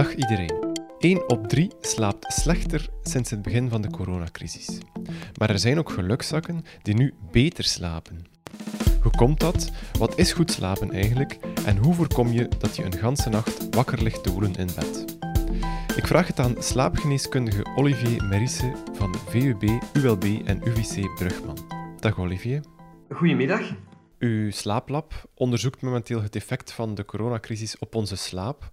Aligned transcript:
Dag 0.00 0.14
iedereen. 0.14 0.74
1 0.98 1.28
op 1.28 1.46
3 1.48 1.70
slaapt 1.80 2.32
slechter 2.32 2.88
sinds 3.02 3.30
het 3.30 3.42
begin 3.42 3.68
van 3.68 3.82
de 3.82 3.90
coronacrisis. 3.90 4.78
Maar 5.38 5.50
er 5.50 5.58
zijn 5.58 5.78
ook 5.78 5.90
gelukzakken 5.90 6.64
die 6.82 6.94
nu 6.94 7.14
beter 7.30 7.64
slapen. 7.64 8.26
Hoe 9.02 9.12
komt 9.16 9.40
dat? 9.40 9.70
Wat 9.98 10.18
is 10.18 10.32
goed 10.32 10.50
slapen 10.50 10.90
eigenlijk? 10.90 11.38
En 11.66 11.76
hoe 11.76 11.94
voorkom 11.94 12.32
je 12.32 12.48
dat 12.58 12.76
je 12.76 12.84
een 12.84 12.98
ganse 12.98 13.28
nacht 13.28 13.74
wakker 13.74 14.02
ligt 14.02 14.22
te 14.22 14.32
woelen 14.32 14.54
in 14.54 14.68
bed? 14.74 15.16
Ik 15.96 16.06
vraag 16.06 16.26
het 16.26 16.38
aan 16.38 16.62
slaapgeneeskundige 16.62 17.66
Olivier 17.76 18.24
Merisse 18.24 18.72
van 18.92 19.14
VUB, 19.14 19.62
ULB 19.92 20.24
en 20.44 20.60
UVC 20.64 21.14
Brugman. 21.14 21.58
Dag 21.98 22.18
Olivier. 22.18 22.64
Goedemiddag. 23.10 23.74
Uw 24.18 24.50
slaaplab 24.50 25.30
onderzoekt 25.34 25.80
momenteel 25.80 26.22
het 26.22 26.36
effect 26.36 26.72
van 26.72 26.94
de 26.94 27.04
coronacrisis 27.04 27.78
op 27.78 27.94
onze 27.94 28.16
slaap. 28.16 28.70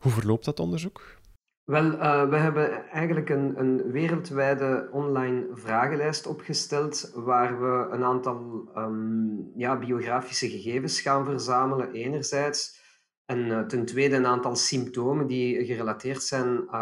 Hoe 0.00 0.12
verloopt 0.12 0.44
dat 0.44 0.60
onderzoek? 0.60 1.18
Wel, 1.64 1.92
uh, 1.92 2.28
we 2.28 2.36
hebben 2.36 2.90
eigenlijk 2.90 3.28
een, 3.28 3.60
een, 3.60 3.90
wereldwijde 3.90 4.88
online 4.92 5.46
vragenlijst 5.52 6.26
opgesteld 6.26 7.12
waar 7.14 7.60
we 7.60 7.88
een 7.90 8.04
aantal 8.04 8.68
um, 8.76 9.52
ja, 9.54 9.78
biografische 9.78 10.48
gegevens 10.48 11.00
gaan 11.00 11.24
verzamelen, 11.24 11.92
enerzijds. 11.92 12.78
En 13.26 13.38
uh, 13.38 13.60
ten 13.60 13.84
tweede 13.84 14.16
een 14.16 14.26
aantal 14.26 14.56
symptomen 14.56 15.26
die 15.26 15.64
gerelateerd 15.64 16.22
zijn 16.22 16.46
uh, 16.46 16.72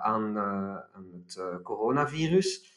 aan, 0.00 0.38
aan, 0.38 1.06
het 1.12 1.62
coronavirus. 1.62 2.76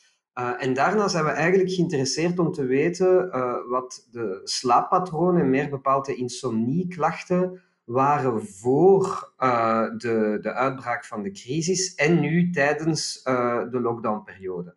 en 0.58 0.73
daarna 0.73 1.08
zijn 1.08 1.26
we 1.26 1.31
eigenlijk 1.31 1.72
geïnteresseerd 1.72 2.40
om 2.40 2.52
te 2.52 2.66
weten 2.66 3.30
wat 3.70 4.08
de 4.12 4.42
slaappatronen, 4.44 5.50
meer 5.50 5.70
bepaald 5.70 6.06
de 6.06 6.16
insomnieklachten, 6.16 7.62
waren 7.92 8.47
voor 8.47 9.34
uh, 9.39 9.84
de, 9.97 10.38
de 10.42 10.53
uitbraak 10.53 11.06
van 11.06 11.22
de 11.23 11.31
crisis 11.31 11.95
en 11.95 12.20
nu 12.20 12.50
tijdens 12.50 13.22
uh, 13.25 13.64
de 13.72 13.80
lockdownperiode. 13.80 14.75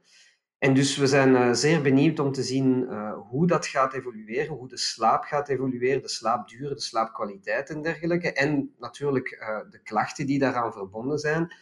En 0.58 0.74
dus 0.74 0.96
we 0.96 1.06
zijn 1.06 1.30
uh, 1.30 1.52
zeer 1.52 1.82
benieuwd 1.82 2.18
om 2.18 2.32
te 2.32 2.42
zien 2.42 2.88
hoe 3.28 3.46
dat 3.46 3.66
gaat 3.66 3.92
evolueren, 3.92 4.54
hoe 4.54 4.68
de 4.68 4.76
slaap 4.76 5.24
gaat 5.24 5.48
evolueren, 5.48 6.02
de 6.02 6.08
slaapduur, 6.08 6.68
de 6.68 6.80
slaapkwaliteit 6.80 7.70
en 7.70 7.82
dergelijke. 7.82 8.32
En 8.32 8.74
natuurlijk 8.78 9.28
de 9.70 9.80
klachten 9.82 10.26
die 10.26 10.38
daaraan 10.38 10.72
verbonden 10.72 11.18
zijn. 11.18 11.54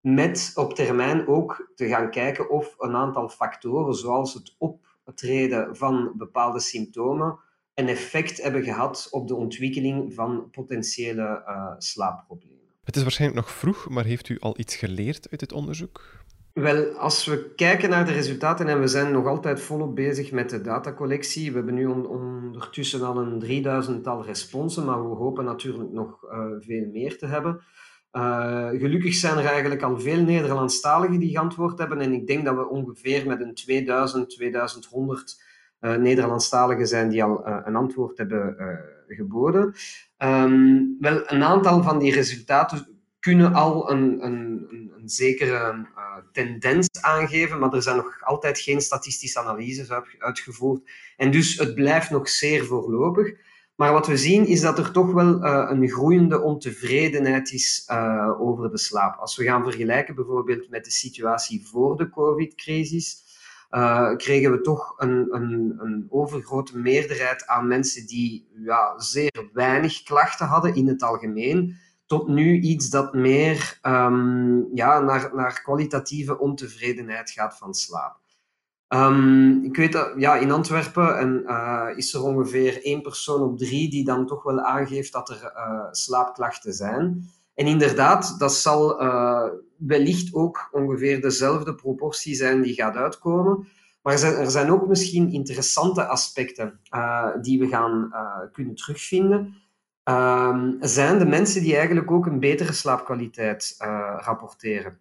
Met 0.00 0.52
op 0.54 0.74
termijn 0.74 1.26
ook 1.26 1.70
te 1.74 1.88
gaan 1.88 2.10
kijken 2.10 2.50
of 2.50 2.74
een 2.78 2.94
aantal 2.94 3.28
factoren, 3.28 3.94
zoals 3.94 4.34
het 4.34 4.56
optreden 5.04 5.76
van 5.76 6.12
bepaalde 6.16 6.60
symptomen, 6.60 7.38
een 7.76 7.88
effect 7.88 8.42
hebben 8.42 8.62
gehad 8.62 9.08
op 9.10 9.28
de 9.28 9.34
ontwikkeling 9.34 10.14
van 10.14 10.50
potentiële 10.50 11.42
uh, 11.48 11.72
slaapproblemen. 11.78 12.56
Het 12.84 12.96
is 12.96 13.02
waarschijnlijk 13.02 13.40
nog 13.40 13.50
vroeg, 13.56 13.88
maar 13.88 14.04
heeft 14.04 14.28
u 14.28 14.38
al 14.38 14.58
iets 14.58 14.76
geleerd 14.76 15.30
uit 15.30 15.40
het 15.40 15.52
onderzoek? 15.52 16.24
Wel, 16.52 16.92
als 16.92 17.24
we 17.24 17.52
kijken 17.54 17.90
naar 17.90 18.04
de 18.04 18.12
resultaten, 18.12 18.68
en 18.68 18.80
we 18.80 18.86
zijn 18.86 19.12
nog 19.12 19.26
altijd 19.26 19.60
volop 19.60 19.94
bezig 19.94 20.32
met 20.32 20.50
de 20.50 20.60
datacollectie, 20.60 21.50
we 21.50 21.56
hebben 21.56 21.74
nu 21.74 21.86
ondertussen 21.86 23.02
al 23.02 23.16
een 23.16 23.38
drieduizendtal 23.38 24.24
responsen, 24.24 24.84
maar 24.84 25.08
we 25.08 25.16
hopen 25.16 25.44
natuurlijk 25.44 25.90
nog 25.90 26.24
uh, 26.24 26.46
veel 26.60 26.86
meer 26.92 27.18
te 27.18 27.26
hebben. 27.26 27.60
Uh, 28.12 28.68
gelukkig 28.68 29.14
zijn 29.14 29.38
er 29.38 29.44
eigenlijk 29.44 29.82
al 29.82 30.00
veel 30.00 30.22
Nederlandstaligen 30.22 31.18
die 31.18 31.30
geantwoord 31.30 31.78
hebben 31.78 32.00
en 32.00 32.12
ik 32.12 32.26
denk 32.26 32.44
dat 32.44 32.56
we 32.56 32.68
ongeveer 32.68 33.26
met 33.26 33.40
een 33.40 33.54
2000, 33.54 34.30
2100 34.30 35.36
uh, 35.38 35.45
Nederlandstaligen 35.80 36.86
zijn 36.86 37.08
die 37.08 37.24
al 37.24 37.48
uh, 37.48 37.58
een 37.64 37.76
antwoord 37.76 38.18
hebben 38.18 38.56
uh, 38.58 39.16
geboden. 39.16 39.74
Um, 40.18 40.96
wel, 41.00 41.22
een 41.26 41.42
aantal 41.42 41.82
van 41.82 41.98
die 41.98 42.12
resultaten 42.12 42.86
kunnen 43.18 43.54
al 43.54 43.90
een, 43.90 44.24
een, 44.24 44.66
een, 44.70 45.08
zekere 45.08 45.86
tendens 46.32 46.88
aangeven, 47.00 47.58
maar 47.58 47.72
er 47.72 47.82
zijn 47.82 47.96
nog 47.96 48.22
altijd 48.22 48.58
geen 48.58 48.80
statistische 48.80 49.38
analyses 49.38 49.88
uitgevoerd. 50.18 50.90
En 51.16 51.30
dus 51.30 51.58
het 51.58 51.74
blijft 51.74 52.10
nog 52.10 52.28
zeer 52.28 52.64
voorlopig. 52.64 53.34
Maar 53.74 53.92
wat 53.92 54.06
we 54.06 54.16
zien 54.16 54.46
is 54.46 54.60
dat 54.60 54.78
er 54.78 54.92
toch 54.92 55.12
wel 55.12 55.44
een 55.44 55.88
groeiende 55.88 56.40
ontevredenheid 56.40 57.52
is 57.52 57.90
over 58.38 58.70
de 58.70 58.78
slaap. 58.78 59.18
Als 59.18 59.36
we 59.36 59.44
gaan 59.44 59.62
vergelijken 59.62 60.14
bijvoorbeeld 60.14 60.70
met 60.70 60.84
de 60.84 60.90
situatie 60.90 61.66
voor 61.66 61.96
de 61.96 62.10
COVID-crisis, 62.10 63.25
uh, 63.76 64.16
kregen 64.16 64.50
we 64.50 64.60
toch 64.60 64.94
een, 64.96 65.26
een, 65.30 65.76
een, 65.78 66.06
overgrote 66.08 66.78
meerderheid 66.78 67.46
aan 67.46 67.66
mensen 67.66 68.06
die 68.06 68.48
ja, 68.64 68.98
zeer 68.98 69.48
weinig 69.52 70.02
klachten 70.02 70.46
hadden 70.46 70.74
in 70.74 70.88
het 70.88 71.02
algemeen, 71.02 71.76
tot 72.06 72.28
nu 72.28 72.60
iets 72.60 72.90
dat 72.90 73.14
meer 73.14 73.78
um, 73.82 74.68
ja, 74.74 75.00
naar, 75.00 75.30
naar 75.34 75.62
kwalitatieve 75.62 76.38
ontevredenheid 76.38 77.30
gaat 77.30 77.58
van 77.58 77.74
slaap. 77.74 78.18
Um, 78.88 79.64
ik 79.64 79.76
weet 79.76 79.92
dat 79.92 80.12
ja, 80.16 80.36
in 80.36 80.50
Antwerpen 80.50 81.18
en, 81.18 81.42
uh, 81.46 81.88
is 81.96 82.14
er 82.14 82.22
ongeveer 82.22 82.84
één 82.84 83.02
persoon 83.02 83.42
op 83.42 83.58
drie 83.58 83.90
die 83.90 84.04
dan 84.04 84.26
toch 84.26 84.42
wel 84.42 84.60
aangeeft 84.60 85.12
dat 85.12 85.28
er 85.28 85.52
uh, 85.56 85.86
slaapklachten 85.90 86.72
zijn. 86.72 87.30
En 87.54 87.66
inderdaad, 87.66 88.38
dat 88.38 88.52
zal 88.52 89.00
wellicht 89.78 90.34
ook 90.34 90.68
ongeveer 90.72 91.20
dezelfde 91.20 91.74
proportie 91.74 92.34
zijn 92.34 92.62
die 92.62 92.74
gaat 92.74 92.96
uitkomen. 92.96 93.68
Maar 94.02 94.22
er 94.22 94.50
zijn, 94.50 94.70
ook 94.70 94.86
misschien 94.86 95.32
interessante 95.32 96.06
aspecten 96.06 96.80
uh, 96.94 97.28
die 97.40 97.58
we 97.58 97.68
gaan 97.68 98.08
uh, 98.12 98.52
kunnen 98.52 98.74
terugvinden. 98.74 99.54
Uh, 100.08 100.70
zijn 100.80 101.18
de 101.18 101.26
mensen 101.26 101.62
die 101.62 101.76
eigenlijk 101.76 102.10
ook 102.10 102.26
een 102.26 102.40
betere 102.40 102.72
slaapkwaliteit 102.72 103.74
rapporteren. 104.18 104.98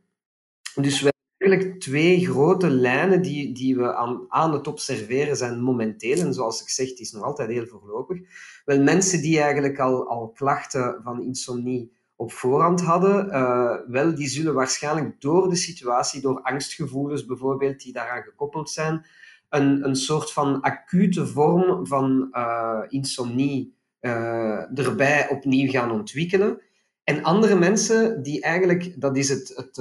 Dus 0.75 1.01
we 1.01 1.11
hebben 1.11 1.49
eigenlijk 1.49 1.81
twee 1.81 2.25
grote 2.25 2.69
lijnen 2.69 3.21
die, 3.21 3.53
die 3.53 3.75
we 3.75 3.95
aan, 3.95 4.25
aan 4.27 4.53
het 4.53 4.67
observeren 4.67 5.35
zijn 5.35 5.61
momenteel. 5.61 6.19
En 6.19 6.33
zoals 6.33 6.61
ik 6.61 6.69
zeg, 6.69 6.89
is 6.89 7.11
nog 7.11 7.23
altijd 7.23 7.49
heel 7.49 7.67
voorlopig. 7.67 8.19
Wel 8.65 8.81
mensen 8.81 9.21
die 9.21 9.41
eigenlijk 9.41 9.79
al, 9.79 10.07
al 10.07 10.29
klachten 10.29 10.99
van 11.03 11.23
insomnie 11.23 11.91
op 12.15 12.31
voorhand 12.31 12.81
hadden, 12.81 13.27
uh, 13.27 13.75
wel, 13.87 14.15
die 14.15 14.27
zullen 14.27 14.53
waarschijnlijk 14.53 15.21
door 15.21 15.49
de 15.49 15.55
situatie, 15.55 16.21
door 16.21 16.41
angstgevoelens 16.41 17.25
bijvoorbeeld, 17.25 17.81
die 17.81 17.93
daaraan 17.93 18.23
gekoppeld 18.23 18.69
zijn, 18.69 19.05
een, 19.49 19.87
een 19.87 19.95
soort 19.95 20.31
van 20.31 20.61
acute 20.61 21.27
vorm 21.27 21.87
van 21.87 22.27
uh, 22.31 22.79
insomnie 22.87 23.75
uh, 24.01 24.79
erbij 24.79 25.29
opnieuw 25.29 25.69
gaan 25.69 25.91
ontwikkelen. 25.91 26.61
En 27.03 27.23
andere 27.23 27.55
mensen 27.55 28.23
die 28.23 28.41
eigenlijk, 28.41 29.01
dat 29.01 29.17
is 29.17 29.29
het, 29.29 29.53
het, 29.55 29.77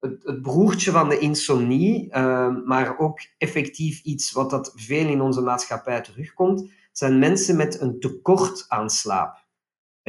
het, 0.00 0.22
het 0.24 0.42
broertje 0.42 0.90
van 0.90 1.08
de 1.08 1.18
insomnie, 1.18 2.16
maar 2.64 2.98
ook 2.98 3.20
effectief 3.38 4.02
iets 4.02 4.32
wat 4.32 4.50
dat 4.50 4.72
veel 4.74 5.06
in 5.06 5.20
onze 5.20 5.40
maatschappij 5.40 6.00
terugkomt, 6.00 6.70
zijn 6.92 7.18
mensen 7.18 7.56
met 7.56 7.80
een 7.80 8.00
tekort 8.00 8.64
aan 8.68 8.90
slaap. 8.90 9.46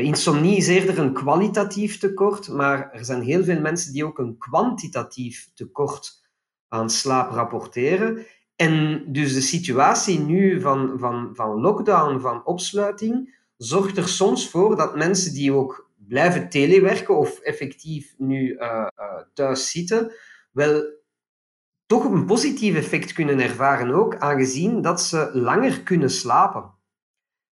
Insomnie 0.03 0.57
is 0.57 0.67
eerder 0.67 0.99
een 0.99 1.13
kwalitatief 1.13 1.99
tekort, 1.99 2.49
maar 2.49 2.91
er 2.91 3.05
zijn 3.05 3.21
heel 3.21 3.43
veel 3.43 3.59
mensen 3.59 3.93
die 3.93 4.05
ook 4.05 4.19
een 4.19 4.37
kwantitatief 4.37 5.51
tekort 5.53 6.27
aan 6.67 6.89
slaap 6.89 7.31
rapporteren. 7.31 8.25
En 8.55 9.03
dus 9.07 9.33
de 9.33 9.41
situatie 9.41 10.19
nu 10.19 10.61
van, 10.61 10.99
van, 10.99 11.29
van 11.33 11.61
lockdown, 11.61 12.19
van 12.19 12.45
opsluiting, 12.45 13.37
zorgt 13.57 13.97
er 13.97 14.07
soms 14.07 14.49
voor 14.49 14.75
dat 14.75 14.95
mensen 14.95 15.33
die 15.33 15.53
ook 15.53 15.89
blijven 15.95 16.49
telewerken 16.49 17.17
of 17.17 17.39
effectief 17.39 18.15
nu 18.17 18.53
uh, 18.53 18.87
uh, 18.97 19.21
thuis 19.33 19.71
zitten, 19.71 20.11
wel 20.51 20.97
toch 21.85 22.05
een 22.05 22.25
positief 22.25 22.75
effect 22.75 23.13
kunnen 23.13 23.39
ervaren 23.39 23.91
ook, 23.91 24.15
aangezien 24.17 24.81
dat 24.81 25.01
ze 25.01 25.29
langer 25.33 25.83
kunnen 25.83 26.09
slapen. 26.09 26.73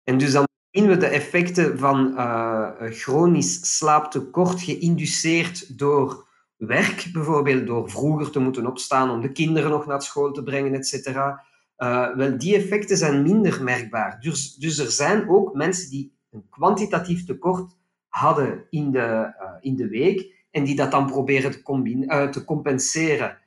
En 0.05 0.19
dus 0.19 0.32
dan 0.32 0.44
zien 0.76 0.88
we 0.88 0.96
de 0.96 1.06
effecten 1.06 1.78
van 1.78 2.12
uh, 2.17 2.70
chronisch 2.78 3.76
slaaptekort 3.76 4.61
geïnduceerd 4.62 5.78
door 5.78 6.26
werk, 6.56 7.08
bijvoorbeeld 7.12 7.67
door 7.67 7.90
vroeger 7.90 8.31
te 8.31 8.38
moeten 8.38 8.67
opstaan 8.67 9.11
om 9.11 9.20
de 9.20 9.32
kinderen 9.32 9.70
nog 9.70 9.87
naar 9.87 10.02
school 10.02 10.32
te 10.32 10.43
brengen, 10.43 10.75
etc. 10.75 11.06
Uh, 11.06 12.14
wel, 12.14 12.38
die 12.38 12.56
effecten 12.56 12.96
zijn 12.96 13.23
minder 13.23 13.62
merkbaar. 13.62 14.20
Dus, 14.20 14.55
dus 14.55 14.78
er 14.78 14.90
zijn 14.90 15.28
ook 15.28 15.55
mensen 15.55 15.90
die 15.90 16.12
een 16.31 16.46
kwantitatief 16.50 17.25
tekort 17.25 17.76
hadden 18.08 18.67
in 18.70 18.90
de, 18.90 19.34
uh, 19.40 19.50
in 19.61 19.76
de 19.76 19.88
week 19.88 20.44
en 20.50 20.64
die 20.64 20.76
dat 20.76 20.90
dan 20.90 21.06
proberen 21.06 21.50
te, 21.52 22.28
te 22.31 22.44
compenseren 22.44 23.38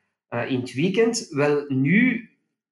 in 0.47 0.59
het 0.59 0.73
weekend. 0.73 1.27
Wel, 1.29 1.65
nu 1.67 2.29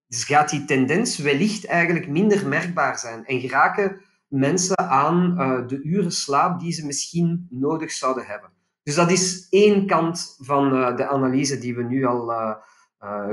gaat 0.10 0.50
die 0.50 0.66
tendens 0.66 1.18
wellicht 1.18 1.66
eigenlijk 1.66 2.08
minder 2.08 2.48
merkbaar 2.48 3.00
zijn 3.00 3.26
en 3.26 3.40
geraken 3.40 4.02
mensen 4.28 4.78
aan 4.78 5.36
uh, 5.38 5.68
de 5.68 5.82
uren 5.82 6.12
slaap 6.12 6.60
die 6.60 6.72
ze 6.72 6.86
misschien 6.86 7.48
nodig 7.50 7.92
zouden 7.92 8.26
hebben. 8.26 8.50
Dus 8.84 8.96
dat 8.96 9.12
is 9.12 9.48
één 9.50 9.88
kant 9.88 10.38
van 10.40 10.74
uh, 10.74 10.96
de 10.96 11.08
analyse 11.08 11.58
die 11.58 11.76
we 11.76 11.84
nu 11.84 12.06
al 12.06 12.32
uh, 12.32 12.56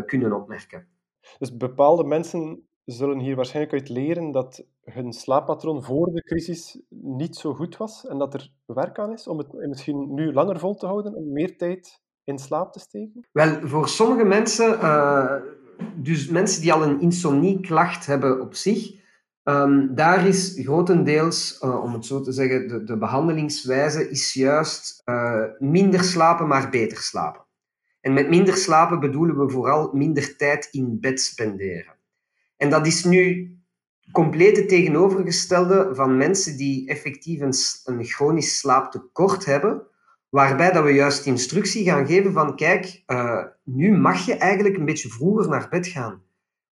kunnen 0.07 0.33
opmerken. 0.33 0.87
Dus 1.39 1.57
bepaalde 1.57 2.05
mensen 2.05 2.69
zullen 2.85 3.19
hier 3.19 3.37
waarschijnlijk 3.37 3.75
uit 3.75 3.89
leren 3.89 4.31
dat 4.33 4.65
hun 4.85 5.13
slaappatroon 5.13 5.83
voor 5.83 6.13
de 6.13 6.23
crisis 6.23 6.83
niet 6.89 7.37
zo 7.37 7.55
goed 7.55 7.77
was 7.77 8.07
en 8.07 8.19
dat 8.19 8.35
er 8.35 8.53
werk 8.67 8.99
aan 8.99 9.13
is 9.13 9.27
om 9.27 9.39
het 9.39 9.53
misschien 9.53 10.15
nu 10.15 10.33
langer 10.33 10.59
vol 10.59 10.75
te 10.75 10.87
houden, 10.87 11.15
om 11.15 11.33
meer 11.33 11.57
tijd 11.57 12.03
in 12.25 12.39
slaap 12.39 12.73
te 12.73 12.79
steken? 12.79 13.29
Wel, 13.33 13.69
voor 13.69 13.89
sommige 13.89 14.25
mensen, 14.25 14.73
uh, 14.73 15.35
dus 15.97 16.29
mensen 16.29 16.63
die 16.63 16.73
al 16.73 16.83
een 16.83 17.01
insomnieklacht 17.01 18.07
hebben 18.07 18.41
op 18.41 18.55
zich, 18.55 19.03
um, 19.45 19.95
daar 19.95 20.27
is 20.27 20.59
grotendeels, 20.63 21.61
uh, 21.63 21.83
om 21.83 21.93
het 21.93 22.07
zo 22.07 22.21
te 22.21 22.33
zeggen, 22.33 22.69
de, 22.69 22.85
de 22.85 22.99
behandelingswijze 22.99 24.11
is 24.11 24.33
juist 24.33 25.03
uh, 25.05 25.45
minder 25.59 26.05
slapen, 26.05 26.49
maar 26.49 26.71
beter 26.71 26.99
slapen. 26.99 27.45
En 28.01 28.13
met 28.13 28.29
minder 28.29 28.57
slapen 28.57 29.01
bedoelen 29.01 29.39
we 29.39 29.51
vooral 29.51 29.91
minder 29.93 30.37
tijd 30.37 30.69
in 30.71 31.01
bed 31.01 31.21
spenderen. 31.21 31.95
En 32.57 32.71
dat 32.71 32.87
is 32.87 33.05
nu 33.05 33.55
compleet 34.13 34.69
tegenovergestelde 34.69 35.91
van 35.95 36.17
mensen 36.17 36.57
die 36.57 36.89
effectief 36.89 37.41
een, 37.85 38.05
chronisch 38.05 38.59
slaaptekort 38.59 39.45
hebben, 39.45 39.83
waarbij 40.29 40.73
dat 40.73 40.85
we 40.85 40.91
juist 40.91 41.27
instructie 41.27 41.85
gaan 41.85 42.07
geven 42.07 42.33
van 42.33 42.57
kijk, 42.57 43.03
uh, 43.07 43.45
nu 43.63 43.97
mag 43.99 44.27
je 44.27 44.35
eigenlijk 44.35 44.77
een 44.77 44.85
beetje 44.85 45.09
vroeger 45.09 45.49
naar 45.49 45.69
bed 45.71 45.87
gaan. 45.87 46.23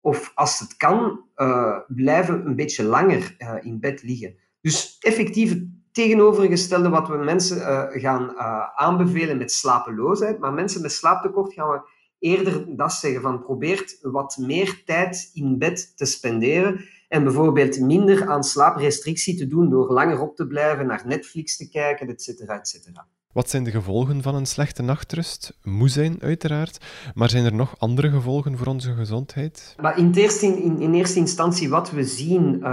Of 0.07 0.31
als 0.35 0.59
het 0.59 0.77
kan, 0.77 1.25
uh, 1.35 1.77
blijven 1.87 2.45
een 2.45 2.55
beetje 2.55 2.83
langer 2.83 3.35
uh, 3.37 3.53
in 3.61 3.79
bed 3.79 4.03
liggen. 4.03 4.35
Dus 4.61 4.97
effectief 4.99 5.57
tegenovergestelde 5.91 6.89
wat 6.89 7.07
we 7.07 7.17
mensen 7.17 7.61
gaan 8.01 8.37
aanbevelen 8.75 9.37
met 9.37 9.51
slapeloosheid. 9.51 10.39
Maar 10.39 10.53
mensen 10.53 10.81
met 10.81 10.91
slaaptekort 10.91 11.53
gaan 11.53 11.69
we 11.69 11.89
eerder 12.19 12.75
dat 12.75 12.93
zeggen 12.93 13.21
van 13.21 13.43
probeert 13.43 13.97
wat 14.01 14.37
meer 14.37 14.81
tijd 14.85 15.29
in 15.33 15.57
bed 15.57 15.97
te 15.97 16.05
spenderen 16.05 16.85
en 17.07 17.23
bijvoorbeeld 17.23 17.79
minder 17.79 18.27
aan 18.29 18.43
slaaprestrictie 18.43 19.37
te 19.37 19.47
doen 19.47 19.69
door 19.69 19.91
langer 19.91 20.21
op 20.21 20.35
te 20.35 20.47
blijven, 20.47 20.87
naar 20.87 21.07
Netflix 21.07 21.57
te 21.57 21.69
kijken, 21.69 22.07
etc. 22.07 22.27
etcetera. 22.39 23.07
Wat 23.37 23.49
zijn 23.49 23.63
de 23.63 23.71
gevolgen 23.71 24.21
van 24.21 24.35
een 24.35 24.45
slechte 24.45 24.81
nachtrust? 24.81 25.57
Moe 25.63 25.89
zijn, 25.89 26.21
uiteraard. 26.21 26.85
Maar 27.13 27.29
zijn 27.29 27.45
er 27.45 27.53
nog 27.53 27.75
andere 27.77 28.09
gevolgen 28.09 28.57
voor 28.57 28.67
onze 28.67 28.93
gezondheid? 28.93 29.75
Maar 29.81 29.97
in, 29.97 30.13
eerste, 30.13 30.45
in, 30.45 30.79
in 30.79 30.93
eerste 30.93 31.19
instantie, 31.19 31.69
wat 31.69 31.91
we 31.91 32.03
zien 32.03 32.55
uh, 32.59 32.63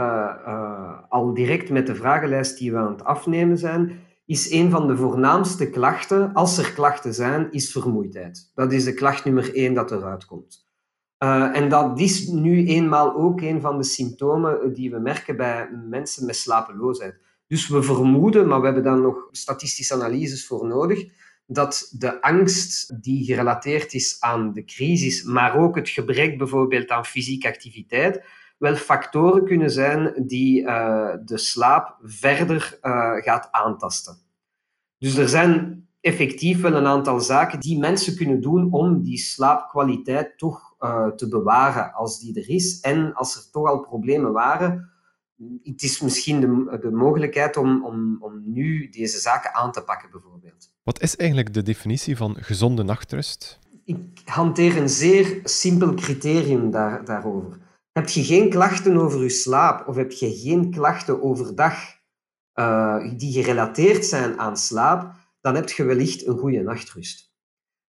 uh, 0.46 0.98
al 1.08 1.34
direct 1.34 1.70
met 1.70 1.86
de 1.86 1.94
vragenlijst 1.94 2.58
die 2.58 2.72
we 2.72 2.78
aan 2.78 2.92
het 2.92 3.04
afnemen 3.04 3.58
zijn, 3.58 3.92
is 4.26 4.50
een 4.50 4.70
van 4.70 4.86
de 4.86 4.96
voornaamste 4.96 5.70
klachten, 5.70 6.32
als 6.32 6.58
er 6.58 6.72
klachten 6.72 7.14
zijn, 7.14 7.52
is 7.52 7.72
vermoeidheid. 7.72 8.50
Dat 8.54 8.72
is 8.72 8.84
de 8.84 8.94
klacht 8.94 9.24
nummer 9.24 9.54
één 9.54 9.74
dat 9.74 9.90
eruit 9.90 10.24
komt. 10.24 10.66
Uh, 11.18 11.56
en 11.56 11.68
dat 11.68 12.00
is 12.00 12.26
nu 12.26 12.66
eenmaal 12.66 13.14
ook 13.14 13.40
een 13.40 13.60
van 13.60 13.78
de 13.78 13.84
symptomen 13.84 14.72
die 14.72 14.90
we 14.90 14.98
merken 14.98 15.36
bij 15.36 15.68
mensen 15.88 16.26
met 16.26 16.36
slapeloosheid. 16.36 17.23
Dus 17.46 17.68
we 17.68 17.82
vermoeden, 17.82 18.48
maar 18.48 18.58
we 18.58 18.64
hebben 18.64 18.84
dan 18.84 19.02
nog 19.02 19.28
statistische 19.30 19.94
analyses 19.94 20.46
voor 20.46 20.66
nodig, 20.66 21.08
dat 21.46 21.88
de 21.98 22.22
angst 22.22 23.02
die 23.02 23.24
gerelateerd 23.24 23.94
is 23.94 24.16
aan 24.20 24.52
de 24.52 24.64
crisis, 24.64 25.22
maar 25.22 25.56
ook 25.56 25.76
het 25.76 25.88
gebrek 25.88 26.38
bijvoorbeeld 26.38 26.88
aan 26.88 27.04
fysieke 27.04 27.48
activiteit, 27.48 28.24
wel 28.58 28.76
factoren 28.76 29.44
kunnen 29.44 29.70
zijn 29.70 30.24
die 30.26 30.62
uh, 30.62 31.14
de 31.24 31.38
slaap 31.38 31.98
verder 32.02 32.78
uh, 32.82 33.12
gaat 33.16 33.48
aantasten. 33.50 34.16
Dus 34.98 35.16
er 35.16 35.28
zijn 35.28 35.86
effectief 36.00 36.60
wel 36.60 36.74
een 36.74 36.86
aantal 36.86 37.20
zaken 37.20 37.60
die 37.60 37.78
mensen 37.78 38.16
kunnen 38.16 38.40
doen 38.40 38.72
om 38.72 39.02
die 39.02 39.18
slaapkwaliteit 39.18 40.38
toch 40.38 40.74
uh, 40.80 41.08
te 41.08 41.28
bewaren 41.28 41.92
als 41.92 42.20
die 42.20 42.40
er 42.40 42.48
is. 42.48 42.80
En 42.80 43.14
als 43.14 43.36
er 43.36 43.50
toch 43.50 43.66
al 43.66 43.80
problemen 43.80 44.32
waren, 44.32 44.90
het 45.62 45.82
is 45.82 46.00
misschien 46.00 46.40
de, 46.40 46.78
de 46.80 46.90
mogelijkheid 46.90 47.56
om, 47.56 47.84
om, 47.84 48.16
om 48.20 48.42
nu 48.44 48.88
deze 48.88 49.18
zaken 49.18 49.54
aan 49.54 49.72
te 49.72 49.82
pakken, 49.82 50.10
bijvoorbeeld. 50.10 50.72
Wat 50.82 51.00
is 51.00 51.16
eigenlijk 51.16 51.54
de 51.54 51.62
definitie 51.62 52.16
van 52.16 52.36
gezonde 52.40 52.82
nachtrust? 52.82 53.58
Ik 53.84 54.20
hanteer 54.24 54.76
een 54.76 54.88
zeer 54.88 55.40
simpel 55.44 55.94
criterium 55.94 56.70
daar, 56.70 57.04
daarover. 57.04 57.58
Heb 57.92 58.08
je 58.08 58.24
geen 58.24 58.50
klachten 58.50 58.96
over 58.96 59.22
je 59.22 59.28
slaap 59.28 59.88
of 59.88 59.96
heb 59.96 60.12
je 60.12 60.36
geen 60.36 60.70
klachten 60.70 61.22
overdag 61.22 61.74
uh, 62.54 63.12
die 63.16 63.32
gerelateerd 63.32 64.04
zijn 64.04 64.38
aan 64.38 64.56
slaap, 64.56 65.12
dan 65.40 65.54
heb 65.54 65.70
je 65.70 65.84
wellicht 65.84 66.26
een 66.26 66.38
goede 66.38 66.62
nachtrust. 66.62 67.32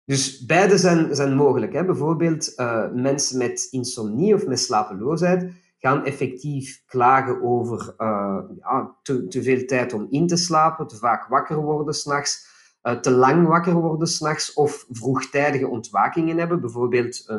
Dus 0.04 0.44
beide 0.44 0.78
zijn, 0.78 1.14
zijn 1.14 1.34
mogelijk. 1.34 1.72
Hè. 1.72 1.84
Bijvoorbeeld 1.84 2.52
uh, 2.56 2.90
mensen 2.92 3.38
met 3.38 3.66
insomnie 3.70 4.34
of 4.34 4.46
met 4.46 4.60
slapeloosheid 4.60 5.52
gaan 5.84 6.04
effectief 6.04 6.82
klagen 6.86 7.42
over 7.42 7.94
uh, 7.98 8.38
ja, 8.58 8.96
te, 9.02 9.26
te, 9.26 9.42
veel 9.42 9.64
tijd 9.64 9.92
om 9.92 10.06
in 10.10 10.26
te 10.26 10.36
slapen, 10.36 10.86
te 10.86 10.96
vaak 10.96 11.28
wakker 11.28 11.56
worden 11.56 11.94
s'nachts, 11.94 12.46
uh, 12.82 12.92
te 12.92 13.10
lang 13.10 13.46
wakker 13.46 13.74
worden 13.74 14.08
s'nachts 14.08 14.52
of 14.52 14.86
vroegtijdige 14.90 15.68
ontwakingen 15.68 16.38
hebben. 16.38 16.60
Bijvoorbeeld 16.60 17.34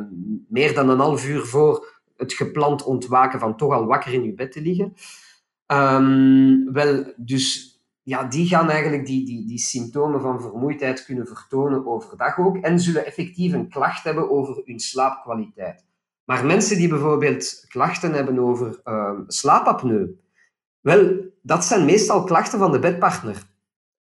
meer 0.47 0.73
dan 0.73 0.89
een 0.89 0.99
half 0.99 1.27
uur 1.27 1.45
voor 1.45 2.01
het 2.17 2.33
gepland 2.33 2.83
ontwaken 2.83 3.39
van 3.39 3.57
toch 3.57 3.73
al 3.73 3.85
wakker 3.85 4.13
in 4.13 4.23
je 4.23 4.33
bed 4.33 4.51
te 4.51 4.61
liggen. 4.61 4.93
Um, 5.67 6.73
wel, 6.73 7.13
dus 7.15 7.75
ja, 8.03 8.23
die 8.23 8.47
gaan 8.47 8.69
eigenlijk 8.69 9.05
die, 9.05 9.25
die, 9.25 9.47
die 9.47 9.57
symptomen 9.57 10.21
van 10.21 10.41
vermoeidheid 10.41 11.05
kunnen 11.05 11.27
vertonen 11.27 11.85
overdag 11.85 12.39
ook 12.39 12.57
en 12.57 12.79
zullen 12.79 13.05
effectief 13.05 13.53
een 13.53 13.69
klacht 13.69 14.03
hebben 14.03 14.29
over 14.29 14.61
hun 14.65 14.79
slaapkwaliteit. 14.79 15.84
Maar 16.25 16.45
mensen 16.45 16.77
die 16.77 16.87
bijvoorbeeld 16.87 17.65
klachten 17.67 18.13
hebben 18.13 18.39
over 18.39 18.81
uh, 18.85 19.19
slaapapneu, 19.27 20.07
wel, 20.79 21.31
dat 21.41 21.65
zijn 21.65 21.85
meestal 21.85 22.23
klachten 22.23 22.59
van 22.59 22.71
de 22.71 22.79
bedpartner. 22.79 23.43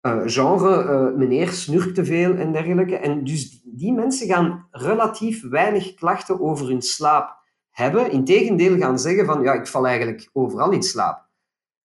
Uh, 0.07 0.23
genre, 0.25 0.85
uh, 0.85 1.19
meneer 1.19 1.49
snurkt 1.49 1.95
te 1.95 2.05
veel 2.05 2.35
en 2.35 2.53
dergelijke. 2.53 2.97
En 2.97 3.25
dus 3.25 3.63
die, 3.65 3.93
mensen 3.93 4.27
gaan 4.27 4.67
relatief 4.71 5.49
weinig 5.49 5.95
klachten 5.95 6.41
over 6.41 6.69
hun 6.69 6.83
slaap 6.83 7.37
hebben. 7.71 8.11
Integendeel 8.11 8.79
gaan 8.79 8.99
zeggen 8.99 9.27
van, 9.27 9.43
ja, 9.43 9.53
ik 9.53 9.67
val 9.67 9.87
eigenlijk 9.87 10.31
overal 10.33 10.71
in 10.71 10.83
slaap. 10.83 11.29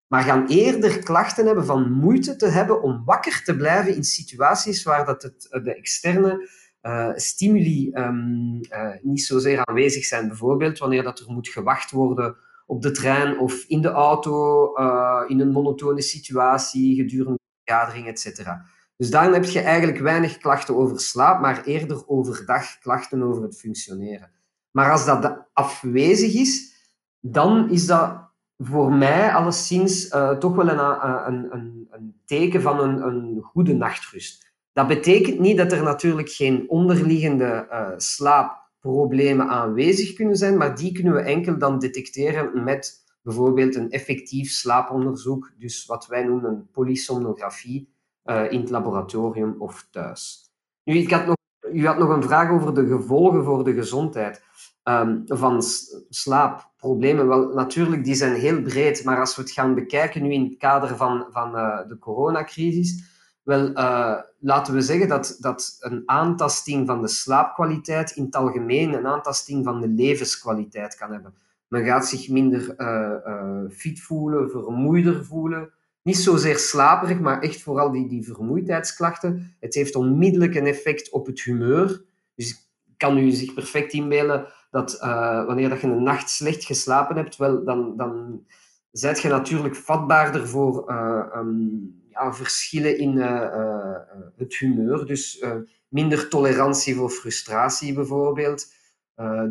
Maar 0.07 0.23
gaan 0.23 0.47
eerder 0.47 1.03
klachten 1.03 1.45
hebben 1.45 1.65
van 1.65 1.91
moeite 1.91 2.35
te 2.35 2.47
hebben 2.47 2.81
om 2.81 3.01
wakker 3.05 3.41
te 3.43 3.55
blijven 3.55 3.95
in 3.95 4.03
situaties 4.03 4.83
waar 4.83 5.05
dat 5.05 5.23
het, 5.23 5.47
de 5.63 5.75
externe 5.75 6.49
uh, 6.81 7.09
stimuli 7.15 7.91
um, 7.93 8.59
niet 9.01 9.23
zozeer 9.23 9.65
aanwezig 9.65 10.05
zijn. 10.05 10.27
Bijvoorbeeld 10.27 10.77
wanneer 10.77 11.03
dat 11.03 11.19
er 11.19 11.31
moet 11.31 11.47
gewacht 11.47 11.91
worden 11.91 12.35
op 12.65 12.81
de 12.81 12.91
trein 12.91 13.39
of 13.39 13.63
in 13.67 13.81
de 13.81 13.89
auto, 13.89 14.65
uh, 14.77 15.23
in 15.27 15.39
een 15.39 15.51
monotone 15.51 16.01
situatie, 16.01 16.95
gedurende 16.95 17.31
een 17.31 17.63
vergadering, 17.63 18.07
etc. 18.07 18.49
Dus 18.97 19.09
dan 19.09 19.33
heb 19.33 19.43
je 19.43 19.59
eigenlijk 19.59 19.99
weinig 19.99 20.37
klachten 20.37 20.75
over 20.75 20.99
slaap, 20.99 21.41
maar 21.41 21.63
eerder 21.63 22.07
overdag 22.07 22.79
klachten 22.79 23.23
over 23.23 23.43
het 23.43 23.59
functioneren. 23.59 24.31
Maar 24.71 24.91
als 24.91 25.05
dat 25.05 25.47
afwezig 25.53 26.33
is, 26.33 26.73
dan 27.19 27.69
is 27.69 27.85
dat 27.85 28.27
voor 28.57 28.91
mij 28.91 29.33
alleszins 29.33 30.07
toch 30.39 30.55
wel 30.55 30.69
een, 30.69 30.79
een, 31.27 31.53
een, 31.53 31.87
een 31.89 32.21
teken 32.25 32.61
van 32.61 32.79
een, 32.79 33.41
goede 33.41 33.73
nachtrust. 33.73 34.48
Dat 34.79 34.87
betekent 34.87 35.39
niet 35.39 35.57
dat 35.57 35.71
er 35.71 35.83
natuurlijk 35.83 36.29
geen 36.29 36.69
onderliggende 36.69 37.67
uh, 37.71 37.87
slaapproblemen 37.97 39.47
aanwezig 39.47 40.13
kunnen 40.13 40.35
zijn, 40.35 40.57
maar 40.57 40.75
die 40.75 40.91
kunnen 40.91 41.13
we 41.13 41.19
enkel 41.19 41.57
dan 41.57 41.79
detecteren 41.79 42.63
met 42.63 43.03
bijvoorbeeld 43.21 43.75
een 43.75 43.91
effectief 43.91 44.51
slaaponderzoek, 44.51 45.51
dus 45.57 45.85
wat 45.85 46.07
wij 46.07 46.23
noemen 46.23 46.49
een 46.49 46.69
polysomnografie 46.71 47.93
uh, 48.25 48.51
in 48.51 48.59
het 48.59 48.69
laboratorium 48.69 49.55
of 49.57 49.87
thuis. 49.91 50.49
Nu, 50.83 50.95
ik 50.95 51.11
had 51.11 51.25
nog, 51.25 51.35
u 51.73 51.85
had 51.85 51.97
nog 51.97 52.09
een 52.09 52.23
vraag 52.23 52.51
over 52.51 52.73
de 52.73 52.87
gevolgen 52.87 53.43
voor 53.43 53.63
de 53.63 53.73
gezondheid 53.73 54.43
um, 54.83 55.23
van 55.25 55.61
slaapproblemen, 56.09 57.27
wel, 57.27 57.47
natuurlijk, 57.53 58.03
die 58.03 58.15
zijn 58.15 58.33
heel 58.33 58.61
breed, 58.61 59.03
maar 59.03 59.19
als 59.19 59.35
we 59.35 59.41
het 59.41 59.51
gaan 59.51 59.75
bekijken 59.75 60.23
nu 60.23 60.31
in 60.31 60.43
het 60.43 60.57
kader 60.57 60.95
van, 60.95 61.25
van 61.29 61.55
uh, 61.55 61.87
de 61.87 61.97
coronacrisis, 61.97 63.17
wel, 63.49 63.69
uh, 63.69 64.15
laten 64.39 64.73
we 64.73 64.81
zeggen 64.81 65.07
dat, 65.07 65.37
dat 65.39 65.77
een 65.79 66.03
aantasting 66.05 66.87
van 66.87 67.01
de 67.01 67.07
slaapkwaliteit 67.07 68.11
in 68.11 68.23
het 68.23 68.35
algemeen 68.35 68.93
een 68.93 69.07
aantasting 69.07 69.65
van 69.65 69.81
de 69.81 69.87
levenskwaliteit 69.87 70.95
kan 70.95 71.11
hebben. 71.11 71.33
Men 71.67 71.85
gaat 71.85 72.07
zich 72.07 72.29
minder 72.29 72.75
uh, 72.77 73.69
fit 73.71 74.01
voelen, 74.01 74.49
vermoeider 74.49 75.25
voelen. 75.25 75.69
Niet 76.03 76.17
zozeer 76.17 76.57
slaperig, 76.57 77.19
maar 77.19 77.41
echt 77.41 77.61
vooral 77.61 77.91
die, 77.91 78.07
die 78.07 78.23
vermoeidheidsklachten. 78.23 79.55
Het 79.59 79.73
heeft 79.73 79.95
onmiddellijk 79.95 80.55
een 80.55 80.67
effect 80.67 81.11
op 81.11 81.25
het 81.25 81.41
humeur. 81.41 82.01
Dus 82.35 82.49
ik 82.49 82.97
kan 82.97 83.17
u 83.17 83.31
zich 83.31 83.53
perfect 83.53 83.93
inbeelden 83.93 84.47
dat 84.71 84.97
wanneer 85.45 85.69
dat 85.69 85.81
je 85.81 85.87
een 85.87 86.03
nacht 86.03 86.29
slecht 86.29 86.65
geslapen 86.65 87.15
hebt, 87.15 87.35
wel, 87.37 87.63
dan, 87.63 87.97
dan 87.97 88.43
zijt 88.91 89.21
je 89.21 89.29
natuurlijk 89.29 89.75
vatbaarder 89.75 90.47
voor 90.47 90.91
um, 91.37 91.98
ja, 92.19 92.33
verschillen 92.33 92.97
in 92.97 93.15
uh, 93.15 93.95
het 94.37 94.55
humeur. 94.55 95.05
Dus 95.05 95.43
minder 95.87 96.29
tolerantie 96.29 96.95
voor 96.95 97.09
frustratie 97.09 97.93
bijvoorbeeld. 97.93 98.73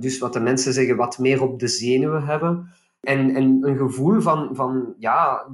dus 0.00 0.18
wat 0.18 0.32
de 0.32 0.40
mensen 0.40 0.72
zeggen, 0.72 0.96
wat 0.96 1.18
meer 1.18 1.42
op 1.42 1.58
de 1.58 1.68
zenuwen 1.68 2.25
hebben. 2.25 2.72
En, 3.00 3.34
en 3.34 3.58
een 3.62 3.76
gevoel 3.76 4.20
van, 4.20 4.54
van 4.54 4.94
ja, 4.98 5.46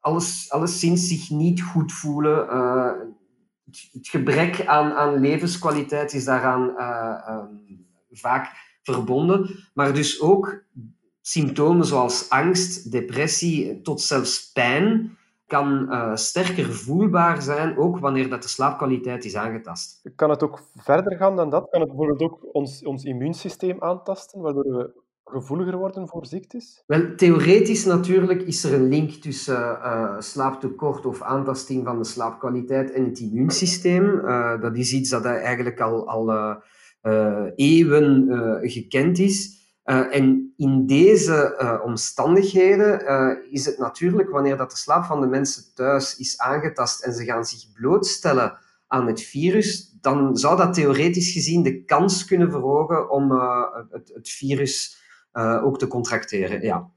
alles, 0.00 0.50
alleszins 0.50 1.08
zich 1.08 1.30
niet 1.30 1.62
goed 1.62 1.92
voelen. 1.92 2.46
het 3.92 4.08
gebrek 4.08 4.66
aan, 4.66 4.92
aan 4.92 5.20
levenskwaliteit 5.20 6.12
is 6.12 6.24
daaraan 6.24 6.76
ehm, 6.76 7.46
vaak 8.10 8.50
verbonden. 8.82 9.68
Maar 9.74 9.94
dus 9.94 10.20
ook 10.20 10.64
symptomen 11.20 11.86
zoals 11.86 12.30
angst, 12.30 12.90
depressie, 12.90 13.80
tot 13.80 14.00
zelfs 14.00 14.52
pijn 14.52 15.16
kan 15.52 15.86
uh, 15.88 16.14
sterker 16.14 16.72
voelbaar 16.72 17.42
zijn, 17.42 17.78
ook 17.78 17.98
wanneer 17.98 18.28
dat 18.28 18.42
de 18.42 18.48
slaapkwaliteit 18.48 19.24
is 19.24 19.36
aangetast. 19.36 20.00
Kan 20.16 20.30
het 20.30 20.42
ook 20.42 20.62
verder 20.76 21.16
gaan 21.16 21.36
dan 21.36 21.50
dat? 21.50 21.70
Kan 21.70 21.80
het 21.80 21.88
bijvoorbeeld 21.88 22.22
ook 22.22 22.38
ons, 22.52 22.84
ons 22.84 23.04
immuunsysteem 23.04 23.76
aantasten, 23.82 24.40
waardoor 24.40 24.62
we 24.62 25.00
gevoeliger 25.24 25.76
worden 25.76 26.08
voor 26.08 26.26
ziektes? 26.26 26.82
Wel, 26.86 27.14
theoretisch 27.16 27.84
natuurlijk 27.84 28.42
is 28.42 28.64
er 28.64 28.74
een 28.74 28.88
link 28.88 29.10
tussen 29.10 29.60
uh, 29.60 30.20
slaaptekort 30.20 31.06
of 31.06 31.22
aantasting 31.22 31.84
van 31.84 31.98
de 31.98 32.04
slaapkwaliteit 32.04 32.92
en 32.92 33.04
het 33.04 33.20
immuunsysteem. 33.20 34.04
Uh, 34.04 34.60
dat 34.60 34.76
is 34.76 34.92
iets 34.92 35.10
dat 35.10 35.24
eigenlijk 35.24 35.80
al, 35.80 36.08
al 36.08 36.56
eeuwen 37.56 38.28
gekend 38.62 39.18
is. 39.18 39.61
Uh, 39.84 40.16
en 40.16 40.52
in 40.56 40.86
deze 40.86 41.58
uh, 41.60 41.84
omstandigheden 41.84 43.02
uh, 43.02 43.52
is 43.52 43.66
het 43.66 43.78
natuurlijk, 43.78 44.30
wanneer 44.30 44.56
dat 44.56 44.70
de 44.70 44.76
slaap 44.76 45.04
van 45.04 45.20
de 45.20 45.26
mensen 45.26 45.74
thuis 45.74 46.16
is 46.16 46.38
aangetast 46.38 47.04
en 47.04 47.12
ze 47.12 47.24
gaan 47.24 47.44
zich 47.44 47.72
blootstellen 47.72 48.58
aan 48.86 49.06
het 49.06 49.22
virus, 49.22 49.96
dan 50.00 50.36
zou 50.36 50.56
dat 50.56 50.74
theoretisch 50.74 51.32
gezien 51.32 51.62
de 51.62 51.84
kans 51.84 52.24
kunnen 52.24 52.50
verhogen 52.50 53.10
om 53.10 53.30
het, 53.90 54.10
het, 54.14 54.28
virus 54.28 55.02
ook 55.62 55.78
te 55.78 55.86
contracteren. 55.86 56.62
Ja. 56.62 56.90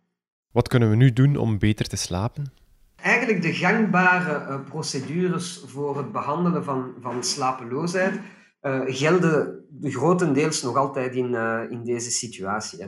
Wat 0.51 0.67
kunnen 0.67 0.89
we 0.89 0.95
nu 0.95 1.13
doen 1.13 1.35
om 1.35 1.59
beter 1.59 1.87
te 1.87 1.95
slapen? 1.95 2.51
Eigenlijk 2.95 3.41
de 3.41 3.53
gangbare 3.53 4.59
procedures 4.59 5.63
voor 5.65 5.97
het 5.97 6.11
behandelen 6.11 6.63
van, 6.63 6.93
van 7.01 7.23
slapeloosheid 7.23 8.19
uh, 8.65 8.81
gelden 8.85 9.65
grotendeels 9.81 10.61
nog 10.61 10.75
altijd 10.75 11.15
in, 11.15 11.31
uh, 11.31 11.61
in 11.69 11.83
deze 11.83 12.11
situatie. 12.11 12.87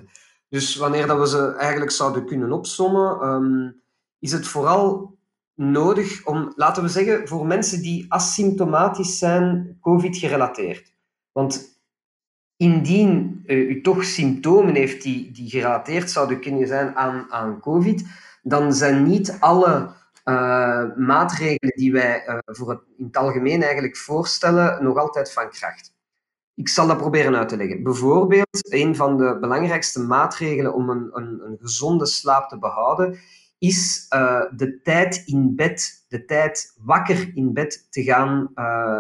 Dus 0.50 0.76
wanneer 0.76 1.08
dat 1.08 1.20
we 1.20 1.28
ze 1.28 1.54
eigenlijk 1.56 1.92
zouden 1.92 2.26
kunnen 2.26 2.52
opsommen, 2.52 3.28
um, 3.28 3.82
is 4.20 4.32
het 4.32 4.48
vooral 4.48 5.18
nodig 5.54 6.26
om, 6.26 6.54
laten 6.56 6.84
we 6.84 6.90
zeggen, 6.90 7.28
voor 7.28 7.46
mensen 7.46 7.82
die 7.82 8.06
asymptomatisch 8.10 9.18
zijn, 9.18 9.78
COVID-gerelateerd. 9.82 10.94
Want 11.32 11.80
indien 12.56 13.44
uh, 13.46 13.70
u 13.70 13.82
toch 13.82 14.04
symptomen 14.04 14.76
heeft 14.76 15.04
die, 15.04 15.32
die 15.32 15.50
gerelateerd 15.50 16.12
zouden 16.12 16.40
kunnen 16.40 16.68
zijn 16.68 16.96
aan, 16.96 17.26
aan 17.30 17.60
COVID, 17.60 18.06
dan 18.42 18.74
zijn 18.74 19.04
niet 19.04 19.38
alle 19.40 19.96
uh, 20.30 20.96
maatregelen 20.96 21.76
die 21.76 21.92
wij 21.92 22.28
uh, 22.28 22.38
voor 22.46 22.70
het, 22.70 22.80
in 22.98 23.06
het 23.06 23.18
algemeen 23.18 23.62
eigenlijk 23.62 23.98
voorstellen 23.98 24.84
nog 24.84 24.98
altijd 24.98 25.34
van 25.34 25.50
kracht. 25.50 25.96
Ik 26.56 26.70
zal 26.70 26.88
dat 26.88 26.98
proberen 26.98 27.36
uit 27.36 27.50
te 27.50 27.58
leggen. 27.58 27.84
Bijvoorbeeld, 27.84 28.72
een 28.74 28.96
van 28.96 29.18
de 29.18 29.38
belangrijkste 29.40 30.00
maatregelen 30.00 30.74
om 30.74 30.90
een, 30.90 31.10
een, 31.12 31.42
een 31.46 31.58
gezonde 31.60 32.06
slaap 32.06 32.50
te 32.50 32.60
behouden, 32.60 33.20
is 33.58 34.06
uh, 34.16 34.42
de 34.56 34.82
tijd 34.82 35.22
in 35.26 35.56
bed, 35.56 36.06
de 36.08 36.26
tijd 36.26 36.74
wakker 36.82 37.32
in 37.34 37.54
bed 37.54 37.88
te 37.90 38.04
gaan 38.04 38.52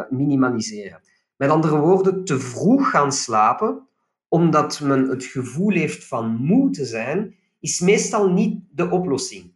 minimaliseren. 0.09 1.01
Met 1.35 1.49
andere 1.49 1.77
woorden, 1.77 2.23
te 2.23 2.39
vroeg 2.39 2.89
gaan 2.89 3.11
slapen, 3.11 3.87
omdat 4.27 4.79
men 4.79 5.09
het 5.09 5.23
gevoel 5.23 5.71
heeft 5.71 6.05
van 6.05 6.35
moe 6.35 6.69
te 6.69 6.85
zijn, 6.85 7.35
is 7.59 7.79
meestal 7.79 8.29
niet 8.29 8.63
de 8.71 8.89
oplossing. 8.89 9.55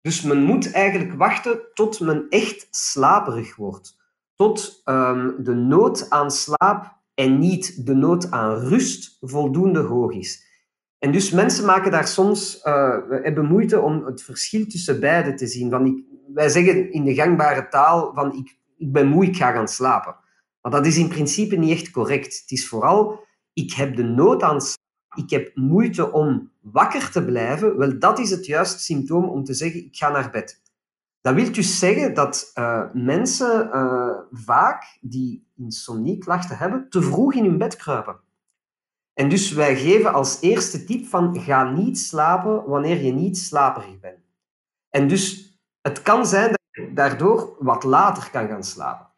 Dus 0.00 0.22
men 0.22 0.42
moet 0.42 0.72
eigenlijk 0.72 1.12
wachten 1.12 1.60
tot 1.74 2.00
men 2.00 2.26
echt 2.28 2.66
slaperig 2.70 3.56
wordt. 3.56 3.96
Tot 4.34 4.82
um, 4.84 5.34
de 5.38 5.54
nood 5.54 6.10
aan 6.10 6.30
slaap 6.30 6.96
en 7.14 7.38
niet 7.38 7.86
de 7.86 7.94
nood 7.94 8.30
aan 8.30 8.54
rust 8.54 9.16
voldoende 9.20 9.80
hoog 9.80 10.12
is. 10.12 10.46
En 10.98 11.12
dus 11.12 11.30
mensen 11.30 11.64
maken 11.64 11.90
daar 11.90 12.08
soms 12.08 12.60
uh, 12.64 12.98
hebben 13.10 13.46
moeite 13.46 13.80
om 13.80 14.04
het 14.04 14.22
verschil 14.22 14.66
tussen 14.66 15.00
beide 15.00 15.34
te 15.34 15.46
zien. 15.46 15.70
Van 15.70 15.86
ik, 15.86 16.04
wij 16.34 16.48
zeggen 16.48 16.92
in 16.92 17.04
de 17.04 17.14
gangbare 17.14 17.68
taal 17.68 18.14
van 18.14 18.32
ik, 18.32 18.56
ik 18.76 18.92
ben 18.92 19.08
moe, 19.08 19.24
ik 19.24 19.36
ga 19.36 19.52
gaan 19.52 19.68
slapen. 19.68 20.16
Maar 20.60 20.72
dat 20.72 20.86
is 20.86 20.96
in 20.96 21.08
principe 21.08 21.56
niet 21.56 21.70
echt 21.70 21.90
correct. 21.90 22.40
Het 22.40 22.50
is 22.50 22.68
vooral 22.68 23.26
ik 23.52 23.72
heb 23.72 23.96
de 23.96 24.02
nood 24.02 24.42
aan 24.42 24.60
slaap 24.60 24.86
ik 25.18 25.30
heb 25.30 25.56
moeite 25.56 26.12
om 26.12 26.50
wakker 26.60 27.10
te 27.10 27.24
blijven, 27.24 27.76
wel, 27.76 27.98
dat 27.98 28.18
is 28.18 28.30
het 28.30 28.46
juiste 28.46 28.78
symptoom 28.78 29.24
om 29.24 29.44
te 29.44 29.54
zeggen, 29.54 29.84
ik 29.84 29.96
ga 29.96 30.10
naar 30.10 30.30
bed. 30.30 30.62
Dat 31.20 31.34
wil 31.34 31.52
dus 31.52 31.78
zeggen 31.78 32.14
dat 32.14 32.50
uh, 32.54 32.84
mensen 32.92 33.70
uh, 33.72 34.10
vaak 34.30 34.98
die 35.00 35.46
insomnieklachten 35.56 36.56
hebben, 36.56 36.88
te 36.88 37.02
vroeg 37.02 37.34
in 37.34 37.44
hun 37.44 37.58
bed 37.58 37.76
kruipen. 37.76 38.20
En 39.14 39.28
dus 39.28 39.52
wij 39.52 39.76
geven 39.76 40.12
als 40.12 40.40
eerste 40.40 40.84
tip 40.84 41.06
van 41.06 41.40
ga 41.40 41.70
niet 41.70 41.98
slapen 41.98 42.64
wanneer 42.64 43.02
je 43.02 43.12
niet 43.12 43.38
slaperig 43.38 44.00
bent. 44.00 44.24
En 44.90 45.08
dus 45.08 45.56
het 45.80 46.02
kan 46.02 46.26
zijn 46.26 46.50
dat 46.50 46.60
je 46.70 46.92
daardoor 46.92 47.56
wat 47.58 47.84
later 47.84 48.30
kan 48.30 48.48
gaan 48.48 48.64
slapen. 48.64 49.08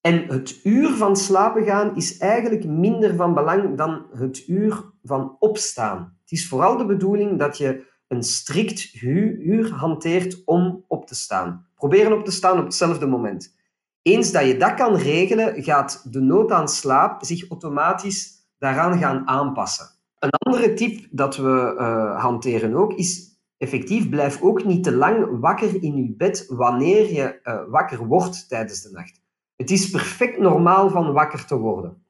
En 0.00 0.26
het 0.26 0.60
uur 0.64 0.96
van 0.96 1.16
slapen 1.16 1.64
gaan 1.64 1.96
is 1.96 2.18
eigenlijk 2.18 2.64
minder 2.64 3.16
van 3.16 3.34
belang 3.34 3.76
dan 3.76 4.06
het 4.12 4.48
uur 4.48 4.84
van 5.08 5.36
opstaan. 5.38 6.16
Het 6.20 6.32
is 6.32 6.48
vooral 6.48 6.76
de 6.76 6.86
bedoeling 6.86 7.38
dat 7.38 7.58
je 7.58 7.86
een 8.08 8.22
strikt 8.22 9.02
uur 9.02 9.72
hanteert 9.72 10.42
om 10.44 10.84
op 10.88 11.06
te 11.06 11.14
staan. 11.14 11.66
Proberen 11.74 12.12
op 12.12 12.24
te 12.24 12.30
staan 12.30 12.58
op 12.58 12.64
hetzelfde 12.64 13.06
moment. 13.06 13.56
Eens 14.02 14.32
dat 14.32 14.46
je 14.46 14.56
dat 14.56 14.74
kan 14.74 14.96
regelen, 14.96 15.62
gaat 15.62 16.12
de 16.12 16.20
nood 16.20 16.52
aan 16.52 16.68
slaap 16.68 17.24
zich 17.24 17.48
automatisch 17.48 18.48
daaraan 18.58 18.98
gaan 18.98 19.28
aanpassen. 19.28 19.86
Een 20.18 20.30
andere 20.30 20.74
tip 20.74 21.06
dat 21.10 21.36
we 21.36 21.74
uh, 21.78 22.20
hanteren 22.20 22.74
ook 22.74 22.92
is 22.92 23.38
effectief 23.58 24.08
blijf 24.08 24.42
ook 24.42 24.64
niet 24.64 24.84
te 24.84 24.92
lang 24.92 25.40
wakker 25.40 25.82
in 25.82 25.96
je 25.96 26.14
bed 26.16 26.44
wanneer 26.48 27.12
je 27.12 27.40
uh, 27.44 27.60
wakker 27.68 28.06
wordt 28.06 28.48
tijdens 28.48 28.82
de 28.82 28.90
nacht. 28.90 29.20
Het 29.56 29.70
is 29.70 29.90
perfect 29.90 30.38
normaal 30.38 30.90
van 30.90 31.12
wakker 31.12 31.44
te 31.44 31.56
worden. 31.56 32.02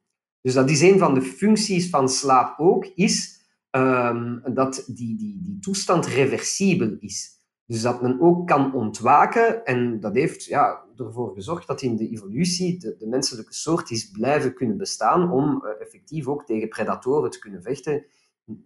Dus 0.49 0.57
dat 0.57 0.69
is 0.69 0.81
een 0.81 0.99
van 0.99 1.13
de 1.13 1.21
functies 1.21 1.89
van 1.89 2.09
slaap 2.09 2.59
ook, 2.59 2.85
is 2.85 3.39
um, 3.71 4.41
dat 4.53 4.83
die, 4.87 5.17
die, 5.17 5.39
die 5.41 5.59
toestand 5.59 6.05
reversibel 6.05 6.95
is. 6.99 7.29
Dus 7.65 7.81
dat 7.81 8.01
men 8.01 8.21
ook 8.21 8.47
kan 8.47 8.73
ontwaken. 8.73 9.65
En 9.65 9.99
dat 9.99 10.15
heeft 10.15 10.45
ja, 10.45 10.83
ervoor 10.97 11.33
gezorgd 11.33 11.67
dat 11.67 11.81
in 11.81 11.95
de 11.95 12.09
evolutie 12.09 12.79
de, 12.79 12.95
de 12.97 13.07
menselijke 13.07 13.53
soort 13.53 13.91
is 13.91 14.11
blijven 14.11 14.53
kunnen 14.53 14.77
bestaan 14.77 15.31
om 15.31 15.63
uh, 15.63 15.81
effectief 15.81 16.27
ook 16.27 16.45
tegen 16.45 16.69
predatoren 16.69 17.29
te 17.29 17.39
kunnen 17.39 17.61
vechten. 17.61 18.05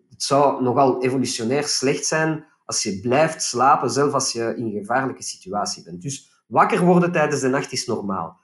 Het 0.10 0.24
zou 0.24 0.64
nogal 0.64 1.04
evolutionair 1.04 1.64
slecht 1.64 2.06
zijn 2.06 2.46
als 2.66 2.84
je 2.84 3.00
blijft 3.00 3.42
slapen, 3.42 3.90
zelfs 3.90 4.14
als 4.14 4.32
je 4.32 4.54
in 4.58 4.66
een 4.66 4.80
gevaarlijke 4.80 5.24
situatie 5.24 5.84
bent. 5.84 6.02
Dus 6.02 6.44
wakker 6.48 6.86
worden 6.86 7.12
tijdens 7.12 7.42
de 7.42 7.48
nacht 7.48 7.72
is 7.72 7.86
normaal. 7.86 8.42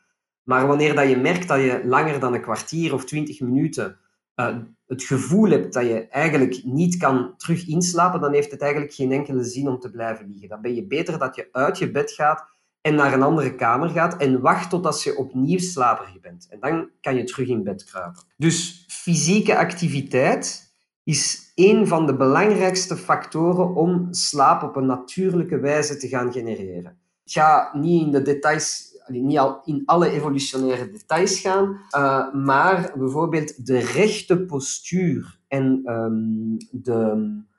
Maar 0.49 0.67
wanneer 0.67 0.95
dat 0.95 1.09
je 1.09 1.17
merkt 1.17 1.47
dat 1.47 1.59
je 1.59 1.81
langer 1.83 2.19
dan 2.19 2.33
een 2.33 2.41
kwartier 2.41 2.93
of 2.93 3.05
twintig 3.05 3.39
minuten 3.39 3.97
uh, 4.35 4.57
het 4.87 5.03
gevoel 5.03 5.49
hebt 5.49 5.73
dat 5.73 5.83
je 5.83 6.07
eigenlijk 6.07 6.61
niet 6.63 6.97
kan 6.97 7.33
terug 7.37 7.67
inslapen, 7.67 8.21
dan 8.21 8.33
heeft 8.33 8.51
het 8.51 8.61
eigenlijk 8.61 8.93
geen 8.93 9.11
enkele 9.11 9.43
zin 9.43 9.67
om 9.67 9.79
te 9.79 9.89
blijven 9.89 10.27
liggen. 10.29 10.49
Dan 10.49 10.61
ben 10.61 10.75
je 10.75 10.87
beter 10.87 11.19
dat 11.19 11.35
je 11.35 11.49
uit 11.51 11.77
je 11.77 11.91
bed 11.91 12.11
gaat 12.11 12.45
en 12.81 12.95
naar 12.95 13.13
een 13.13 13.21
andere 13.21 13.55
kamer 13.55 13.89
gaat 13.89 14.17
en 14.17 14.41
wacht 14.41 14.69
totdat 14.69 15.03
je 15.03 15.17
opnieuw 15.17 15.59
slaperig 15.59 16.19
bent. 16.19 16.47
En 16.49 16.59
dan 16.59 16.89
kan 17.01 17.15
je 17.15 17.23
terug 17.23 17.47
in 17.47 17.63
bed 17.63 17.83
kruipen. 17.83 18.21
Dus 18.37 18.85
fysieke 18.87 19.57
activiteit 19.57 20.73
is 21.03 21.51
een 21.55 21.87
van 21.87 22.05
de 22.05 22.15
belangrijkste 22.15 22.97
factoren 22.97 23.75
om 23.75 24.07
slaap 24.13 24.63
op 24.63 24.75
een 24.75 24.85
natuurlijke 24.85 25.59
wijze 25.59 25.97
te 25.97 26.07
gaan 26.07 26.31
genereren. 26.31 26.97
Ik 27.23 27.31
ga 27.31 27.69
niet 27.73 28.01
in 28.05 28.11
de 28.11 28.21
details 28.21 28.88
niet 29.09 29.37
al 29.37 29.61
in 29.65 29.81
alle 29.85 30.09
evolutionaire 30.09 30.89
details 30.91 31.39
gaan, 31.39 31.79
uh, 31.95 32.33
maar 32.33 32.93
bijvoorbeeld 32.97 33.65
de 33.65 33.79
rechte 33.79 34.39
postuur 34.45 35.39
en 35.47 35.81
um, 35.85 36.57
de, 36.71 36.93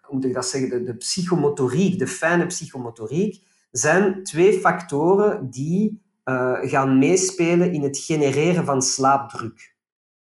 hoe 0.00 0.14
moet 0.14 0.24
ik 0.24 0.34
dat 0.34 0.46
zeggen, 0.46 0.84
de, 0.84 0.96
psychomotoriek, 0.96 1.98
de 1.98 2.06
fijne 2.06 2.46
psychomotoriek, 2.46 3.42
zijn 3.70 4.22
twee 4.22 4.52
factoren 4.52 5.50
die 5.50 6.02
uh, 6.24 6.58
gaan 6.62 6.98
meespelen 6.98 7.72
in 7.72 7.82
het 7.82 7.98
genereren 7.98 8.64
van 8.64 8.82
slaapdruk. 8.82 9.74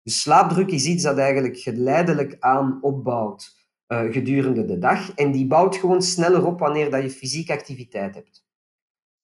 Dus 0.03 0.21
slaapdruk 0.21 0.71
is 0.71 0.85
iets 0.85 1.03
dat 1.03 1.17
eigenlijk 1.17 1.57
geleidelijk 1.57 2.35
aan 2.39 2.77
opbouwt 2.81 3.57
uh, 3.87 4.11
gedurende 4.11 4.65
de 4.65 4.77
dag 4.77 5.13
en 5.15 5.31
die 5.31 5.47
bouwt 5.47 5.75
gewoon 5.75 6.01
sneller 6.01 6.45
op 6.45 6.59
wanneer 6.59 6.91
dat 6.91 7.01
je 7.01 7.09
fysieke 7.09 7.53
activiteit 7.53 8.15
hebt. 8.15 8.47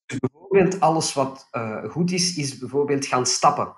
Bijvoorbeeld 0.05 0.79
alles 0.79 1.13
wat 1.13 1.47
uh, 1.51 1.83
goed 1.83 2.11
is, 2.11 2.35
is 2.35 2.57
bijvoorbeeld 2.57 3.05
gaan 3.05 3.25
stappen. 3.25 3.75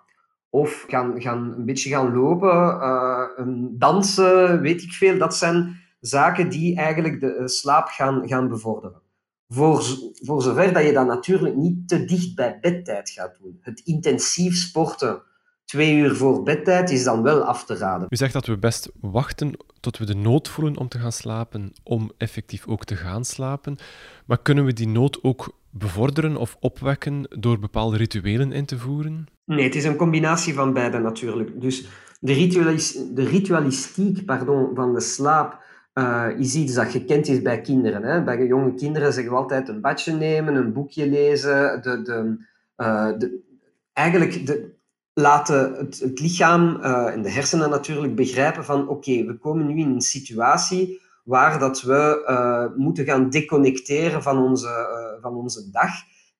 of 0.49 0.85
gaan, 0.87 1.21
gaan 1.21 1.53
een 1.57 1.65
beetje 1.65 1.89
gaan 1.89 2.13
lopen, 2.13 3.77
dansen, 3.77 4.61
weet 4.61 4.81
ik 4.81 4.91
veel. 4.91 5.17
Dat 5.17 5.35
zijn 5.35 5.81
zaken 5.99 6.49
die 6.49 6.75
eigenlijk 6.75 7.19
de 7.19 7.41
slaap 7.49 7.87
gaan, 7.87 8.27
gaan 8.27 8.47
bevorderen. 8.47 9.01
Voor, 9.47 9.83
voor 10.13 10.41
zover 10.41 10.73
dat 10.73 10.83
je 10.83 10.93
dat 10.93 11.07
natuurlijk 11.07 11.55
niet 11.55 11.87
te 11.87 12.05
dicht 12.05 12.35
bij 12.35 12.57
bedtijd 12.61 13.09
gaat 13.09 13.37
doen. 13.41 13.57
Het 13.61 13.79
intensief 13.79 14.55
sporten 14.55 15.21
twee 15.65 15.95
uur 15.95 16.15
voor 16.15 16.43
bedtijd 16.43 16.89
is 16.89 17.03
dan 17.03 17.23
wel 17.23 17.41
af 17.41 17.65
te 17.65 17.75
raden. 17.75 18.07
U 18.09 18.15
zegt 18.15 18.33
dat 18.33 18.45
we 18.45 18.57
best 18.57 18.89
wachten 18.99 19.57
tot 19.79 19.97
we 19.97 20.05
de 20.05 20.15
nood 20.15 20.47
voelen 20.47 20.77
om 20.77 20.87
te 20.87 20.99
gaan 20.99 21.11
slapen, 21.11 21.73
om 21.83 22.11
effectief 22.17 22.67
ook 22.67 22.83
te 22.85 22.95
gaan 22.95 23.25
slapen. 23.25 23.77
Maar 24.25 24.41
kunnen 24.41 24.65
we 24.65 24.73
die 24.73 24.87
nood 24.87 25.23
ook 25.23 25.55
bevorderen 25.77 26.37
of 26.37 26.57
opwekken 26.59 27.27
door 27.39 27.59
bepaalde 27.59 27.97
rituelen 27.97 28.51
in 28.51 28.65
te 28.65 28.77
voeren? 28.77 29.25
Nee, 29.45 29.63
het 29.63 29.75
is 29.75 29.83
een 29.83 29.95
combinatie 29.95 30.53
van 30.53 30.73
beide 30.73 30.97
natuurlijk. 30.97 31.61
Dus 31.61 31.87
de, 32.19 33.11
de 33.13 33.23
ritualistiek 33.23 34.25
pardon, 34.25 34.75
van 34.75 34.93
de 34.93 35.01
slaap 35.01 35.65
uh, 35.93 36.25
is 36.37 36.55
iets 36.55 36.73
dat 36.73 36.91
gekend 36.91 37.27
is 37.27 37.41
bij 37.41 37.61
kinderen. 37.61 38.03
Hè. 38.03 38.23
Bij 38.23 38.47
jonge 38.47 38.73
kinderen 38.73 39.13
zeggen 39.13 39.33
we 39.33 39.39
altijd 39.39 39.69
een 39.69 39.81
badje 39.81 40.13
nemen, 40.13 40.55
een 40.55 40.73
boekje 40.73 41.09
lezen. 41.09 41.81
De, 41.81 42.01
de, 42.01 42.45
uh, 42.77 43.11
de 43.17 43.45
eigenlijk 43.93 44.45
de, 44.45 44.75
laten 45.13 45.73
het, 45.73 45.99
het 45.99 46.19
lichaam 46.19 46.77
uh, 46.81 47.13
en 47.13 47.21
de 47.21 47.31
hersenen 47.31 47.69
natuurlijk 47.69 48.15
begrijpen 48.15 48.65
van 48.65 48.87
oké, 48.87 49.25
we 49.25 49.37
komen 49.37 49.67
nu 49.67 49.79
in 49.79 49.89
een 49.89 50.01
situatie 50.01 51.01
waar 51.27 51.59
dat 51.59 51.81
we 51.81 52.73
moeten 52.77 53.05
gaan 53.05 53.29
deconnecteren 53.29 54.23
van 54.23 54.37
onze, 54.37 55.17
van 55.21 55.35
onze 55.35 55.69
dag. 55.71 55.91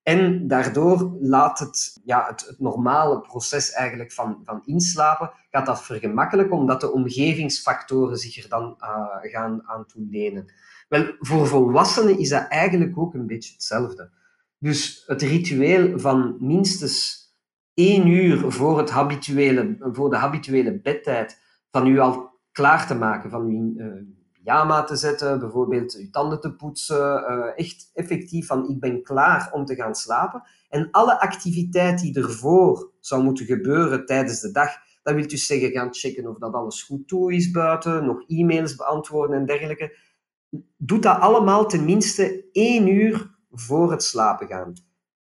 En 0.04 0.48
daardoor 0.48 1.18
laat 1.20 1.60
het, 1.60 2.00
ja, 2.04 2.26
het, 2.28 2.56
normale 2.58 3.22
proces 3.22 3.72
eigenlijk 3.72 4.12
van, 4.12 4.42
van 4.46 4.62
inslapen, 4.66 5.32
gaat 5.52 5.66
dat 5.66 5.84
vergemakkelijken, 5.84 6.58
omdat 6.58 6.82
de 6.82 6.92
omgevingsfactoren 6.92 8.18
zich 8.18 8.44
er 8.44 8.50
dan 8.50 8.78
uh, 8.80 9.06
gaan 9.22 9.62
aan 9.66 9.86
toelenen. 9.86 10.54
Wel, 10.90 11.16
voor 11.20 11.48
volwassenen 11.48 12.20
is 12.20 12.30
dat 12.30 12.48
eigenlijk 12.48 12.98
ook 12.98 13.14
een 13.14 13.28
beetje 13.28 13.54
hetzelfde. 13.54 14.10
Dus 14.58 15.04
het 15.08 15.22
ritueel 15.22 16.00
van 16.00 16.38
minstens 16.40 17.26
één 17.74 18.08
uur 18.08 18.52
voor, 18.52 18.78
het 18.78 18.90
habituele, 18.90 19.78
voor 19.80 20.10
de 20.10 20.18
habituele 20.18 20.80
bedtijd, 20.80 21.42
van 21.72 21.88
u 21.88 22.00
al 22.00 22.40
klaar 22.52 22.88
te 22.88 22.96
maken, 22.96 23.30
van 23.30 23.46
uw 23.46 23.76
pyjama 24.48 24.84
te 24.84 24.96
zetten, 24.96 25.40
bijvoorbeeld 25.40 25.94
je 25.94 26.10
tanden 26.10 26.40
te 26.40 26.56
poetsen, 26.56 27.24
uh, 27.30 27.52
echt 27.56 27.92
effectief 27.94 28.48
van 28.48 28.70
ik 28.70 28.80
ben 28.80 29.04
klaar 29.04 29.50
om 29.54 29.66
te 29.66 29.76
gaan 29.76 29.96
slapen. 29.96 30.44
En 30.70 30.88
alle 30.92 31.20
activiteit 31.20 32.00
die 32.00 32.16
ervoor 32.16 32.92
zou 33.00 33.24
moeten 33.24 33.46
gebeuren 33.46 34.06
tijdens 34.06 34.42
de 34.42 34.52
dag, 34.52 34.70
dat 35.04 35.16
wil 35.16 35.28
dus 35.28 35.46
zeggen 35.46 35.72
gaan 35.72 35.94
checken 35.94 36.28
of 36.28 36.38
dat 36.38 36.54
alles 36.54 36.84
goed 36.84 37.08
toe 37.08 37.34
is 37.34 37.52
buiten, 37.52 38.06
nog 38.06 38.24
e-mails 38.28 38.76
beantwoorden 38.76 39.38
en 39.38 39.46
dergelijke. 39.46 39.98
Doe 40.78 41.00
dat 41.00 41.20
allemaal 41.20 41.66
tenminste 41.66 42.46
één 42.52 42.88
uur 42.88 43.36
voor 43.52 43.92
het 43.92 44.04
slapen 44.04 44.48
gaan. 44.48 44.74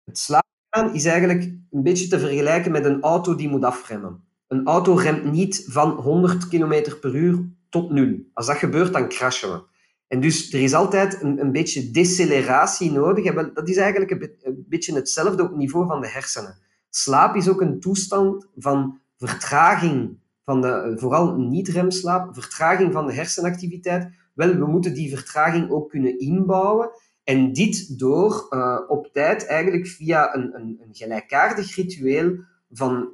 Het 0.04 0.18
slapen 0.18 0.48
gaan 0.70 0.94
is 0.94 1.04
eigenlijk 1.04 1.42
een 1.70 1.82
beetje 1.82 2.08
te 2.08 2.18
vergelijken 2.18 2.72
met 2.72 2.84
een 2.84 3.02
auto 3.02 3.34
die 3.34 3.48
moet 3.48 3.64
afremmen. 3.64 4.24
Een 4.46 4.66
auto 4.66 4.94
remt 4.94 5.24
niet 5.24 5.64
van 5.68 5.90
100 5.90 6.48
km 6.48 6.98
per 7.00 7.14
uur 7.14 7.58
tot 7.70 7.90
nul. 7.90 8.18
Als 8.32 8.46
dat 8.46 8.56
gebeurt, 8.56 8.92
dan 8.92 9.08
crashen 9.08 9.52
we. 9.52 9.62
En 10.08 10.20
dus 10.20 10.52
er 10.52 10.62
is 10.62 10.74
altijd 10.74 11.22
een, 11.22 11.40
een 11.40 11.52
beetje 11.52 11.90
deceleratie 11.90 12.92
nodig. 12.92 13.24
En 13.24 13.50
dat 13.54 13.68
is 13.68 13.76
eigenlijk 13.76 14.10
een, 14.10 14.64
beetje 14.68 14.94
hetzelfde 14.94 15.42
op 15.42 15.48
het 15.48 15.58
niveau 15.58 15.86
van 15.86 16.00
de 16.00 16.08
hersenen. 16.08 16.58
Slaap 16.88 17.34
is 17.34 17.48
ook 17.48 17.60
een 17.60 17.80
toestand 17.80 18.46
van 18.56 19.00
vertraging 19.16 20.18
van 20.44 20.60
de, 20.60 20.94
vooral 20.96 21.36
niet-remslaap, 21.36 22.34
vertraging 22.34 22.92
van 22.92 23.06
de 23.06 23.12
hersenactiviteit. 23.12 24.10
Wel, 24.34 24.54
we 24.54 24.66
moeten 24.66 24.94
die 24.94 25.16
vertraging 25.16 25.70
ook 25.70 25.90
kunnen 25.90 26.18
inbouwen. 26.18 26.90
En 27.24 27.52
dit 27.52 27.98
door 27.98 28.46
uh, 28.50 28.78
op 28.88 29.12
tijd 29.12 29.46
eigenlijk 29.46 29.86
via 29.86 30.34
een, 30.34 30.54
een, 30.54 30.80
een 30.80 30.94
gelijkaardig 30.94 31.76
ritueel 31.76 32.36
van 32.70 33.08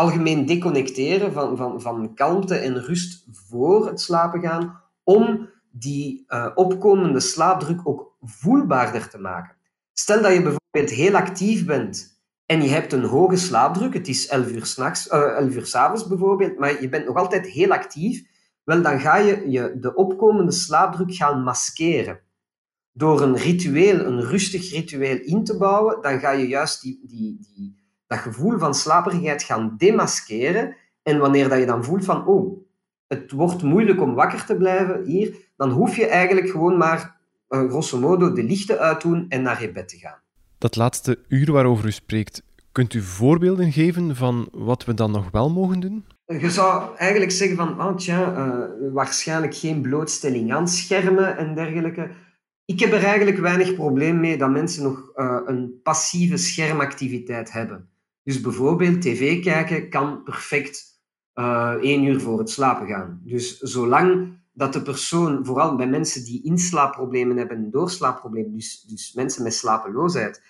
algemeen 0.00 0.46
deconnecteren 0.46 1.32
van, 1.32 1.56
van, 1.56 1.80
van 1.80 2.14
kalmte 2.14 2.54
en 2.54 2.84
rust 2.84 3.26
voor 3.30 3.86
het 3.86 4.00
slapen 4.00 4.40
gaan, 4.40 4.80
om 5.04 5.48
die 5.70 6.24
uh, 6.28 6.46
opkomende 6.54 7.20
slaapdruk 7.20 7.80
ook 7.84 8.16
voelbaarder 8.20 9.08
te 9.08 9.18
maken. 9.18 9.56
Stel 9.92 10.22
dat 10.22 10.32
je 10.32 10.42
bijvoorbeeld 10.42 10.98
heel 10.98 11.14
actief 11.14 11.66
bent 11.66 12.20
en 12.46 12.62
je 12.62 12.68
hebt 12.68 12.92
een 12.92 13.04
hoge 13.04 13.36
slaapdruk, 13.36 13.94
het 13.94 14.08
is 14.08 14.28
11 14.28 14.50
uur, 14.50 14.74
uh, 14.78 15.20
11 15.36 15.54
uur 15.54 15.66
s'avonds 15.66 16.06
bijvoorbeeld, 16.06 16.58
maar 16.58 16.80
je 16.80 16.88
bent 16.88 17.06
nog 17.06 17.16
altijd 17.16 17.46
heel 17.46 17.70
actief, 17.70 18.22
wel 18.64 18.82
dan 18.82 19.00
ga 19.00 19.16
je, 19.16 19.50
je 19.50 19.76
de 19.80 19.94
opkomende 19.94 20.52
slaapdruk 20.52 21.14
gaan 21.14 21.42
maskeren. 21.42 22.20
Door 22.92 23.22
een 23.22 23.36
ritueel, 23.36 24.04
een 24.04 24.20
rustig 24.20 24.70
ritueel 24.70 25.18
in 25.20 25.44
te 25.44 25.56
bouwen, 25.56 26.02
dan 26.02 26.18
ga 26.20 26.30
je 26.30 26.48
juist 26.48 26.82
die, 26.82 27.00
die, 27.06 27.38
die, 27.54 27.79
dat 28.10 28.18
gevoel 28.18 28.58
van 28.58 28.74
slaperigheid 28.74 29.42
gaan 29.42 29.74
demaskeren. 29.76 30.76
En 31.02 31.18
wanneer 31.18 31.48
dat 31.48 31.58
je 31.58 31.66
dan 31.66 31.84
voelt 31.84 32.04
van, 32.04 32.26
oh, 32.26 32.58
het 33.06 33.30
wordt 33.30 33.62
moeilijk 33.62 34.00
om 34.00 34.14
wakker 34.14 34.44
te 34.44 34.56
blijven 34.56 35.04
hier, 35.04 35.34
dan 35.56 35.70
hoef 35.70 35.96
je 35.96 36.06
eigenlijk 36.06 36.50
gewoon 36.50 36.76
maar, 36.76 37.16
uh, 37.48 37.68
grosso 37.68 37.98
modo, 37.98 38.32
de 38.32 38.42
lichten 38.42 38.78
uitdoen 38.78 39.26
en 39.28 39.42
naar 39.42 39.62
je 39.62 39.72
bed 39.72 39.88
te 39.88 39.96
gaan. 39.96 40.20
Dat 40.58 40.76
laatste 40.76 41.18
uur 41.28 41.52
waarover 41.52 41.86
u 41.86 41.92
spreekt, 41.92 42.42
kunt 42.72 42.94
u 42.94 43.00
voorbeelden 43.00 43.72
geven 43.72 44.16
van 44.16 44.48
wat 44.52 44.84
we 44.84 44.94
dan 44.94 45.10
nog 45.10 45.30
wel 45.30 45.50
mogen 45.50 45.80
doen? 45.80 46.04
Je 46.26 46.50
zou 46.50 46.96
eigenlijk 46.96 47.32
zeggen 47.32 47.56
van, 47.56 47.82
oh 47.82 47.96
tja, 47.96 48.36
uh, 48.36 48.92
waarschijnlijk 48.92 49.54
geen 49.54 49.82
blootstelling 49.82 50.52
aan 50.52 50.68
schermen 50.68 51.36
en 51.36 51.54
dergelijke. 51.54 52.10
Ik 52.64 52.80
heb 52.80 52.92
er 52.92 53.04
eigenlijk 53.04 53.38
weinig 53.38 53.74
probleem 53.74 54.20
mee 54.20 54.38
dat 54.38 54.50
mensen 54.50 54.82
nog 54.82 55.12
uh, 55.16 55.40
een 55.46 55.80
passieve 55.82 56.36
schermactiviteit 56.36 57.52
hebben. 57.52 57.89
Dus 58.30 58.40
bijvoorbeeld 58.40 59.02
tv 59.02 59.42
kijken 59.42 59.88
kan 59.88 60.22
perfect 60.22 61.00
uh, 61.34 61.74
één 61.80 62.04
uur 62.04 62.20
voor 62.20 62.38
het 62.38 62.50
slapen 62.50 62.86
gaan. 62.86 63.20
Dus 63.24 63.58
zolang 63.58 64.38
dat 64.52 64.72
de 64.72 64.82
persoon, 64.82 65.44
vooral 65.44 65.76
bij 65.76 65.88
mensen 65.88 66.24
die 66.24 66.42
inslaapproblemen 66.44 67.36
hebben 67.36 67.56
en 67.56 67.70
doorslaapproblemen, 67.70 68.52
dus, 68.52 68.82
dus 68.82 69.12
mensen 69.12 69.42
met 69.42 69.54
slapeloosheid, 69.54 70.42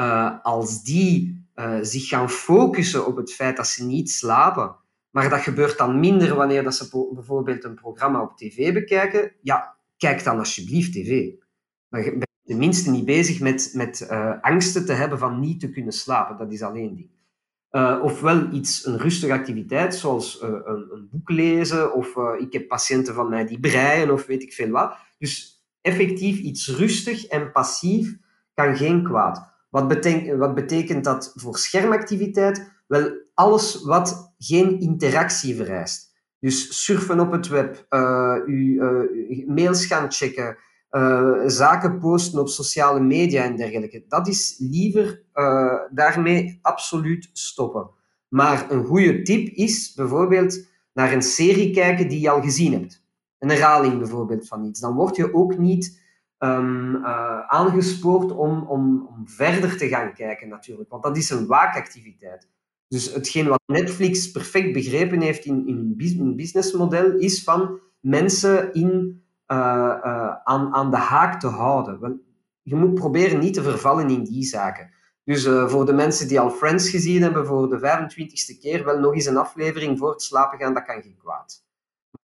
uh, 0.00 0.34
als 0.42 0.82
die 0.82 1.46
uh, 1.54 1.78
zich 1.82 2.08
gaan 2.08 2.30
focussen 2.30 3.06
op 3.06 3.16
het 3.16 3.32
feit 3.32 3.56
dat 3.56 3.66
ze 3.66 3.84
niet 3.84 4.10
slapen, 4.10 4.76
maar 5.10 5.28
dat 5.28 5.40
gebeurt 5.40 5.78
dan 5.78 6.00
minder 6.00 6.34
wanneer 6.34 6.62
dat 6.62 6.74
ze 6.74 7.08
bijvoorbeeld 7.14 7.64
een 7.64 7.74
programma 7.74 8.22
op 8.22 8.36
tv 8.36 8.72
bekijken, 8.72 9.32
ja, 9.42 9.76
kijk 9.96 10.24
dan 10.24 10.38
alsjeblieft 10.38 10.92
tv. 10.92 11.30
Dan 11.88 12.02
ben 12.02 12.04
je 12.04 12.26
tenminste 12.44 12.90
niet 12.90 13.04
bezig 13.04 13.40
met, 13.40 13.70
met 13.74 14.08
angsten 14.40 14.86
te 14.86 14.92
hebben 14.92 15.18
van 15.18 15.40
niet 15.40 15.60
te 15.60 15.70
kunnen 15.70 15.92
slapen. 15.92 16.38
Dat 16.38 16.52
is 16.52 16.62
alleen 16.62 16.96
ding. 16.96 17.16
Uh, 17.70 18.00
ofwel 18.02 18.52
iets, 18.52 18.86
een 18.86 18.98
rustige 18.98 19.32
activiteit, 19.32 19.94
zoals 19.94 20.42
uh, 20.42 20.48
een, 20.48 20.88
een, 20.90 21.08
boek 21.10 21.30
lezen, 21.30 21.94
of 21.94 22.16
uh, 22.16 22.30
ik 22.38 22.52
heb 22.52 22.68
patiënten 22.68 23.14
van 23.14 23.28
mij 23.28 23.46
die 23.46 23.60
breien, 23.60 24.10
of 24.10 24.26
weet 24.26 24.42
ik 24.42 24.52
veel 24.52 24.70
wat. 24.70 24.96
Dus 25.18 25.64
effectief 25.80 26.38
iets 26.38 26.76
rustig 26.76 27.26
en 27.26 27.52
passief 27.52 28.16
kan 28.54 28.76
geen 28.76 29.04
kwaad. 29.04 29.52
Wat 29.70 29.88
betekent, 29.88 30.38
wat 30.38 30.54
betekent 30.54 31.04
dat 31.04 31.32
voor 31.34 31.58
schermactiviteit? 31.58 32.72
Wel, 32.86 33.10
alles 33.34 33.82
wat 33.84 34.34
geen 34.38 34.80
interactie 34.80 35.56
vereist. 35.56 36.16
Dus 36.40 36.84
surfen 36.84 37.20
op 37.20 37.32
het 37.32 37.48
web, 37.48 37.86
uw 38.46 39.08
mails 39.46 39.86
gaan 39.86 40.12
checken, 40.12 40.56
uh, 40.90 41.42
zaken 41.46 41.98
posten 41.98 42.40
op 42.40 42.48
sociale 42.48 43.00
media 43.00 43.44
en 43.44 43.56
dergelijke. 43.56 44.04
Dat 44.08 44.28
is 44.28 44.56
liever 44.58 45.22
uh, 45.34 45.80
daarmee 45.90 46.58
absoluut 46.62 47.30
stoppen. 47.32 47.90
Maar 48.28 48.70
een 48.70 48.84
goede 48.84 49.22
tip 49.22 49.48
is 49.48 49.94
bijvoorbeeld 49.94 50.66
naar 50.92 51.12
een 51.12 51.22
serie 51.22 51.70
kijken 51.70 52.08
die 52.08 52.20
je 52.20 52.30
al 52.30 52.42
gezien 52.42 52.72
hebt. 52.72 53.06
Een 53.38 53.48
herhaling 53.48 53.98
bijvoorbeeld 53.98 54.48
van 54.48 54.64
iets. 54.64 54.80
Dan 54.80 54.94
word 54.94 55.16
je 55.16 55.34
ook 55.34 55.58
niet 55.58 56.00
um, 56.38 56.94
uh, 56.94 57.40
aangespoord 57.46 58.32
om, 58.32 58.62
om, 58.62 59.06
om 59.06 59.28
verder 59.28 59.76
te 59.76 59.88
gaan 59.88 60.14
kijken 60.14 60.48
natuurlijk. 60.48 60.90
Want 60.90 61.02
dat 61.02 61.16
is 61.16 61.30
een 61.30 61.46
waakactiviteit. 61.46 62.48
Dus 62.88 63.14
hetgeen 63.14 63.48
wat 63.48 63.62
Netflix 63.66 64.30
perfect 64.30 64.72
begrepen 64.72 65.20
heeft 65.20 65.44
in, 65.44 65.64
een 65.66 66.36
businessmodel 66.36 67.16
is 67.16 67.42
van 67.42 67.80
mensen 68.00 68.72
in 68.72 69.22
aan, 69.48 70.74
aan 70.74 70.90
de 70.90 70.96
haak 70.96 71.40
te 71.40 71.46
houden. 71.46 72.22
je 72.62 72.74
moet 72.74 72.94
proberen 72.94 73.38
niet 73.38 73.54
te 73.54 73.62
vervallen 73.62 74.10
in 74.10 74.24
die 74.24 74.44
zaken. 74.44 74.90
Dus 75.24 75.46
uh, 75.46 75.68
voor 75.68 75.86
de 75.86 75.92
mensen 75.92 76.28
die 76.28 76.40
al 76.40 76.50
Friends 76.50 76.90
gezien 76.90 77.22
hebben 77.22 77.46
voor 77.46 77.68
de 77.68 77.78
25ste 77.78 78.60
keer, 78.60 78.84
wel 78.84 78.98
nog 78.98 79.14
eens 79.14 79.26
een 79.26 79.36
aflevering 79.36 79.98
voor 79.98 80.10
het 80.10 80.22
slapen 80.22 80.58
gaan, 80.58 80.74
dat 80.74 80.84
kan 80.84 81.02
geen 81.02 81.16
kwaad. 81.18 81.64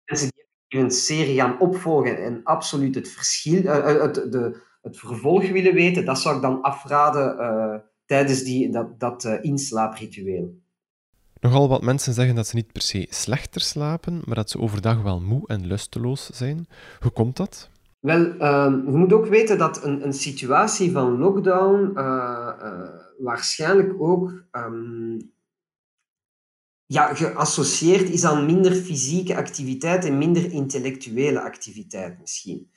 Mensen 0.04 0.30
die 0.68 0.80
een 0.80 0.90
serie 0.90 1.36
gaan 1.36 1.60
opvolgen 1.60 2.22
en 2.22 2.40
absoluut 2.44 2.94
het, 2.94 3.08
verschil, 3.08 3.62
het, 3.62 4.14
de, 4.14 4.60
het 4.82 4.98
vervolg 4.98 5.50
willen 5.50 5.74
weten, 5.74 6.04
dat 6.04 6.18
zou 6.18 6.36
ik 6.36 6.42
dan 6.42 6.62
afraden 6.62 7.84
tijdens 8.06 8.42
die, 8.42 8.70
dat, 8.70 9.00
dat 9.00 9.24
inslaapritueel. 9.24 10.60
Nogal 11.40 11.68
wat 11.68 11.82
mensen 11.82 12.12
zeggen 12.12 12.34
dat 12.34 12.46
ze 12.46 12.54
niet 12.54 12.72
per 12.72 12.82
se 12.82 13.06
slechter 13.10 13.60
slapen, 13.60 14.22
maar 14.24 14.34
dat 14.34 14.50
ze 14.50 14.58
overdag 14.58 15.02
wel 15.02 15.20
moe 15.20 15.46
en 15.46 15.66
lusteloos 15.66 16.26
zijn. 16.26 16.66
Hoe 17.00 17.10
komt 17.10 17.36
dat? 17.36 17.70
Wel, 18.00 18.20
uh, 18.20 18.72
je 18.84 18.96
moet 18.96 19.12
ook 19.12 19.26
weten 19.26 19.58
dat 19.58 19.84
een, 19.84 20.04
een 20.04 20.12
situatie 20.12 20.90
van 20.90 21.18
lockdown 21.18 21.90
uh, 21.94 22.48
uh, 22.62 22.88
waarschijnlijk 23.18 23.94
ook 23.98 24.44
um, 24.52 25.32
ja, 26.86 27.14
geassocieerd 27.14 28.10
is 28.10 28.24
aan 28.24 28.46
minder 28.46 28.72
fysieke 28.72 29.36
activiteit 29.36 30.04
en 30.04 30.18
minder 30.18 30.52
intellectuele 30.52 31.40
activiteit 31.40 32.20
misschien. 32.20 32.70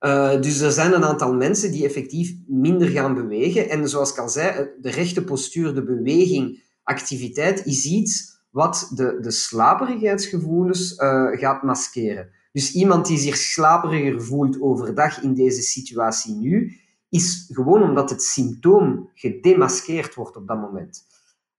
Uh, 0.00 0.40
dus 0.40 0.60
er 0.60 0.72
zijn 0.72 0.92
een 0.92 1.04
aantal 1.04 1.34
mensen 1.34 1.72
die 1.72 1.84
effectief 1.84 2.34
minder 2.46 2.88
gaan 2.88 3.14
bewegen. 3.14 3.68
En 3.68 3.88
zoals 3.88 4.10
ik 4.10 4.18
al 4.18 4.28
zei, 4.28 4.70
de 4.80 4.90
rechte 4.90 5.24
postuur, 5.24 5.74
de 5.74 5.84
beweging, 5.84 6.63
activiteit 6.84 7.66
is 7.66 7.84
iets 7.84 8.42
wat 8.50 8.90
de, 8.94 9.18
de 9.20 9.30
slaperigheidsgevoelens 9.30 10.98
uh, 10.98 11.38
gaat 11.38 11.62
maskeren. 11.62 12.30
Dus 12.52 12.72
iemand 12.72 13.06
die 13.06 13.18
zich 13.18 13.36
slaperiger 13.36 14.22
voelt 14.22 14.60
overdag 14.60 15.22
in 15.22 15.34
deze 15.34 15.62
situatie 15.62 16.34
nu, 16.34 16.78
is 17.08 17.50
gewoon 17.52 17.82
omdat 17.82 18.10
het 18.10 18.22
symptoom 18.22 19.10
gedemaskeerd 19.14 20.14
wordt 20.14 20.36
op 20.36 20.46
dat 20.46 20.60
moment. 20.60 21.06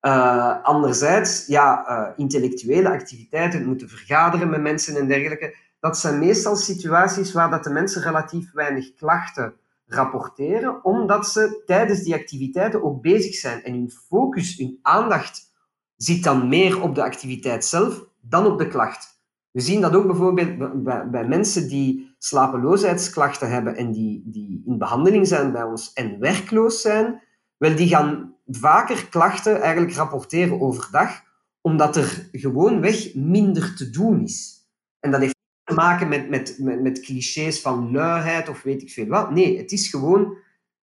Uh, 0.02 0.64
anderzijds, 0.64 1.48
ja, 1.48 1.86
uh, 1.90 2.14
intellectuele 2.16 2.90
activiteiten, 2.90 3.66
moeten 3.66 3.90
vergaderen 3.90 4.50
met 4.50 4.62
mensen 4.62 4.96
en 4.96 5.08
dergelijke, 5.08 5.56
dat 5.80 5.98
zijn 5.98 6.20
meestal 6.20 6.56
situaties 6.56 7.34
waar 7.34 7.50
dat 7.50 7.64
de 7.64 7.70
mensen 7.70 8.02
relatief 8.02 8.52
weinig 8.52 8.94
klachten 8.94 9.54
rapporteren, 9.86 10.84
omdat 10.84 11.28
ze 11.28 11.62
tijdens 11.66 12.04
die 12.04 12.14
activiteiten 12.14 12.84
ook 12.84 13.02
bezig 13.02 13.36
zijn. 13.36 13.64
En 13.64 13.74
hun 13.74 13.92
focus, 13.92 14.58
hun 14.58 14.80
aandacht 14.82 15.54
zit 15.96 16.24
dan 16.24 16.48
meer 16.48 16.82
op 16.82 16.96
de 16.96 17.04
activiteit 17.04 17.66
zelf 17.66 18.06
dan 18.22 18.46
op 18.46 18.58
de 18.58 18.68
klacht. 18.68 19.14
We 19.52 19.62
zien 19.62 19.82
dat 19.82 19.96
ook 19.96 20.06
bijvoorbeeld 20.06 20.84
bij, 21.12 21.28
mensen 21.28 21.68
die 21.68 22.16
slapeloosheidsklachten 22.18 23.50
hebben 23.50 23.76
en 23.76 23.92
die, 23.92 24.24
die 24.26 24.64
in 24.66 24.78
behandeling 24.78 25.28
zijn 25.28 25.52
bij 25.52 25.64
ons 25.64 25.94
en 25.94 26.20
werkloos 26.20 26.82
zijn, 26.82 27.22
wel, 27.58 27.76
die 27.76 27.88
gaan 27.88 28.36
vaker 28.46 29.08
klachten 29.10 29.62
eigenlijk 29.62 29.94
rapporteren 29.94 30.62
overdag, 30.62 31.22
omdat 31.62 31.96
er 31.96 32.30
gewoonweg 32.32 33.16
minder 33.16 33.76
te 33.76 33.90
doen 33.90 34.24
is. 34.24 34.68
En 35.00 35.12
dat 35.12 35.20
heeft 35.20 35.35
te 35.66 35.74
maken 35.74 36.08
met, 36.08 36.30
met, 36.30 36.58
met, 36.60 36.82
met 36.82 37.00
clichés 37.00 37.62
van 37.62 37.92
luiheid 37.92 38.50
of 38.50 38.64
weet 38.64 38.82
ik 38.82 38.90
veel 38.90 39.08
wat. 39.08 39.32
Nee, 39.32 39.58
het 39.58 39.72
is 39.72 39.90
gewoon 39.90 40.38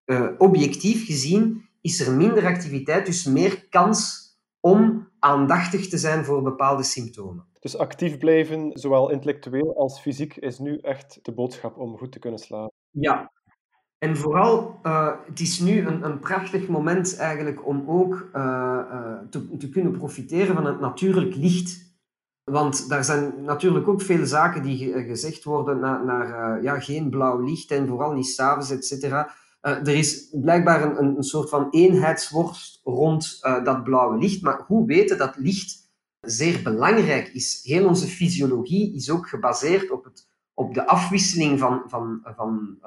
uh, 0.07 0.29
objectief 0.38 1.07
gezien 1.07 1.71
is 1.81 2.01
er 2.01 2.16
minder 2.16 2.47
activiteit, 2.47 3.07
dus 3.07 3.25
meer 3.25 3.66
kans 3.68 4.31
om 4.61 5.09
aandachtig 5.18 5.88
te 5.88 5.99
zijn 5.99 6.25
voor 6.25 6.42
bepaalde 6.42 6.83
symptomen. 6.83 7.47
Dus 7.61 7.77
actief 7.77 8.18
blijven, 8.18 8.71
zowel 8.75 9.11
intellectueel 9.11 9.77
als 9.77 10.01
fysiek, 10.01 10.37
is 10.37 10.59
nu 10.59 10.77
echt 10.77 11.18
de 11.23 11.33
boodschap 11.33 11.79
om 11.79 11.97
goed 11.99 12.12
te 12.12 12.18
kunnen 12.18 12.38
slapen. 12.38 12.73
Ja, 12.90 13.33
en 13.99 14.16
vooral, 14.16 14.81
uh, 14.83 15.12
het 15.27 15.40
is 15.40 15.59
nu 15.59 15.87
een, 15.87 16.05
een, 16.05 16.18
prachtig 16.18 16.68
moment 16.68 17.16
eigenlijk 17.16 17.66
om 17.66 17.85
ook 17.87 18.31
uh, 18.35 18.42
uh, 18.90 19.18
te, 19.31 19.57
te, 19.57 19.68
kunnen 19.68 19.92
profiteren 19.92 20.55
van 20.55 20.66
het 20.66 20.81
natuurlijk 20.81 21.35
licht. 21.37 21.91
Want 22.44 22.88
daar 22.88 23.05
zijn 23.05 23.44
natuurlijk 23.44 23.88
ook 23.88 24.02
veel 24.02 24.26
zaken 24.26 24.62
die 24.62 24.78
ge 24.78 25.05
gezegd 25.05 25.44
worden 25.44 25.81
naar, 25.81 26.05
naar 26.05 26.62
ja, 26.62 26.81
geen 26.81 27.11
blauw 27.11 27.40
licht 27.40 27.70
en 27.70 27.88
vooral 27.88 28.12
niet 28.12 28.26
s'avonds, 28.26 28.70
et 28.70 28.87
cetera. 28.87 29.35
er 29.61 29.88
is 29.88 30.28
blijkbaar 30.33 30.83
een, 30.98 31.16
een 31.16 31.22
soort 31.22 31.48
van 31.48 31.68
eenheidsworst 31.70 32.81
rond 32.85 33.38
dat 33.64 33.85
blauwe 33.85 34.18
licht. 34.18 34.42
Maar 34.42 34.64
hoe 34.66 34.87
weten 34.87 35.18
dat 35.18 35.37
licht 35.37 35.90
zeer 36.20 36.62
belangrijk 36.62 37.28
is? 37.28 37.61
Heel 37.62 37.87
onze 37.87 38.07
fysiologie 38.07 38.94
is 38.94 39.11
ook 39.11 39.28
gebaseerd 39.28 39.90
op 39.90 40.05
het 40.05 40.31
op 40.55 40.74
de 40.74 40.87
afwisseling 40.87 41.59
van, 41.59 41.83
van, 41.87 42.20
van 42.37 42.78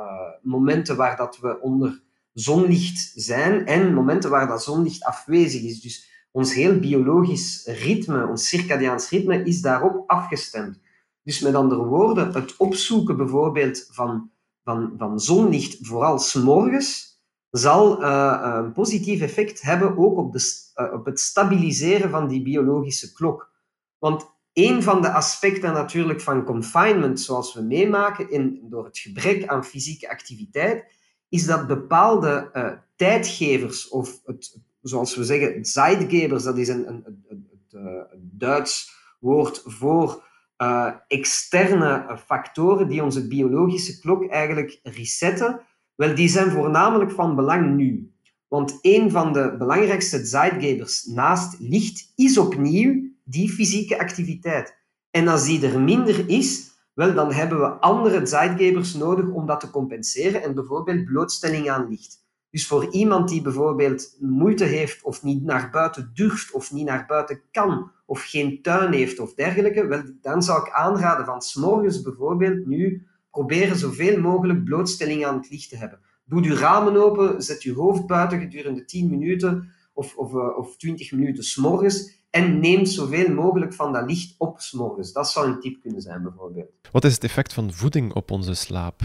momenten 0.41 0.95
waar 0.95 1.17
dat 1.17 1.39
we 1.39 1.61
onder 1.61 2.01
zonlicht 2.33 3.11
zijn 3.15 3.65
en 3.65 3.93
momenten 3.93 4.29
waar 4.29 4.47
dat 4.47 4.63
zonlicht 4.63 5.03
afwezig 5.03 5.61
is. 5.61 5.81
Dus 5.81 6.14
ons 6.35 6.53
heel 6.53 6.79
biologisch 6.79 7.63
ritme, 7.65 8.25
ons 8.27 8.47
circadiaans 8.47 9.09
ritme, 9.09 9.43
is 9.47 9.61
daarop 9.61 10.03
afgestemd. 10.07 10.79
Dus 11.23 11.39
met 11.39 11.55
andere 11.55 11.85
woorden, 11.85 12.33
het 12.33 12.57
opzoeken 12.57 13.17
bijvoorbeeld 13.17 13.87
van, 13.91 14.31
van, 14.63 14.93
van 14.97 15.19
zonlicht, 15.19 15.77
vooral 15.81 16.19
s'morgens, 16.19 17.19
zal 17.49 18.01
uh, 18.03 18.39
een 18.41 18.71
positief 18.71 19.21
effect 19.21 19.61
hebben 19.61 19.97
ook 19.97 20.17
op, 20.17 20.33
de, 20.33 20.71
uh, 20.75 20.93
op 20.93 21.05
het 21.05 21.19
stabiliseren 21.19 22.09
van 22.09 22.27
die 22.27 22.41
biologische 22.41 23.13
klok. 23.13 23.51
Want 23.97 24.25
een 24.53 24.83
van 24.83 25.01
de 25.01 25.11
aspecten 25.11 25.73
natuurlijk 25.73 26.21
van 26.21 26.43
confinement, 26.43 27.19
zoals 27.19 27.53
we 27.53 27.61
meemaken 27.61 28.31
in, 28.31 28.59
door 28.69 28.85
het 28.85 28.97
gebrek 28.97 29.47
aan 29.47 29.65
fysieke 29.65 30.09
activiteit, 30.09 30.85
is 31.29 31.45
dat 31.45 31.67
bepaalde 31.67 32.51
tijdgevers, 32.95 33.87
of 33.87 34.21
het, 34.25 34.59
zoals 34.87 35.15
we 35.15 35.23
zeggen, 35.23 35.65
Zeitgebers, 35.65 36.43
dat 36.43 36.57
is 36.57 36.67
een, 36.67 36.87
een, 36.87 37.49
eh, 37.71 38.01
Duits 38.15 38.93
woord 39.19 39.61
voor 39.65 40.23
uh, 40.57 40.91
externe 41.07 42.19
factoren 42.25 42.87
die 42.87 43.03
onze 43.03 43.27
biologische 43.27 43.99
klok 43.99 44.29
eigenlijk 44.29 44.79
resetten, 44.83 45.61
wel, 45.95 46.15
die 46.15 46.27
zijn 46.27 46.51
voornamelijk 46.51 47.11
van 47.11 47.35
belang 47.35 47.75
nu. 47.75 48.13
Want 48.47 48.79
een 48.81 49.11
van 49.11 49.33
de 49.33 49.55
belangrijkste 49.57 50.25
Zeitgebers 50.25 51.05
naast 51.05 51.59
licht 51.59 52.11
is 52.15 52.37
opnieuw 52.37 53.11
die 53.23 53.49
fysieke 53.49 53.99
activiteit. 53.99 54.77
En 55.11 55.27
als 55.27 55.45
die 55.45 55.67
er 55.67 55.81
minder 55.81 56.29
is, 56.29 56.71
wel, 56.93 57.13
dan 57.13 57.33
hebben 57.33 57.59
we 57.59 57.67
andere 57.67 58.25
zeitgebers 58.25 58.93
nodig 58.93 59.29
om 59.29 59.45
dat 59.45 59.59
te 59.59 59.69
compenseren 59.69 60.43
en 60.43 60.55
bijvoorbeeld 60.55 61.05
blootstelling 61.05 61.69
aan 61.69 61.89
licht. 61.89 62.24
Dus 62.55 62.67
voor 62.67 62.91
iemand 62.91 63.29
die 63.29 63.41
bijvoorbeeld 63.41 64.15
moeite 64.19 64.63
heeft 64.63 65.03
of 65.03 65.23
niet 65.23 65.43
naar 65.43 65.69
buiten 65.71 66.11
durft 66.13 66.51
of 66.51 66.71
niet 66.71 66.85
naar 66.85 67.05
buiten 67.07 67.41
kan 67.51 67.91
of 68.05 68.23
geen 68.23 68.61
tuin 68.61 68.93
heeft 68.93 69.19
of 69.19 69.33
dergelijke, 69.33 69.87
wel, 69.87 70.03
dan 70.21 70.43
zou 70.43 70.61
ik 70.61 70.73
aanraden 70.73 71.25
van 71.25 71.41
s'morgens 71.41 72.01
bijvoorbeeld 72.01 72.65
nu 72.65 73.07
proberen 73.31 73.77
zoveel 73.77 74.19
mogelijk 74.19 74.63
blootstelling 74.63 75.25
aan 75.25 75.37
het 75.37 75.49
licht 75.49 75.69
te 75.69 75.77
hebben. 75.77 75.99
Doe 76.25 76.43
je 76.43 76.55
ramen 76.55 77.03
open, 77.03 77.41
zet 77.41 77.63
je 77.63 77.73
hoofd 77.73 78.05
buiten 78.05 78.39
gedurende 78.39 78.85
10 78.85 79.09
minuten 79.09 79.71
of, 79.93 80.15
of, 80.15 80.33
eh, 80.33 80.57
of 80.57 80.77
20 80.77 81.11
minuten 81.11 81.43
s'morgens 81.43 82.19
en 82.29 82.59
neemt 82.59 82.89
zoveel 82.89 83.33
mogelijk 83.33 83.73
van 83.73 83.93
dat 83.93 84.09
licht 84.09 84.35
op 84.37 84.59
s'morgens. 84.59 85.13
Dat 85.13 85.29
zou 85.29 85.47
een 85.47 85.59
tip 85.59 85.81
kunnen 85.81 86.01
zijn, 86.01 86.23
bijvoorbeeld. 86.23 86.71
Wat 86.91 87.03
is 87.03 87.13
het 87.13 87.23
effect 87.23 87.53
van 87.53 87.73
voeding 87.73 88.13
op 88.13 88.31
onze 88.31 88.53
slaap? 88.53 89.01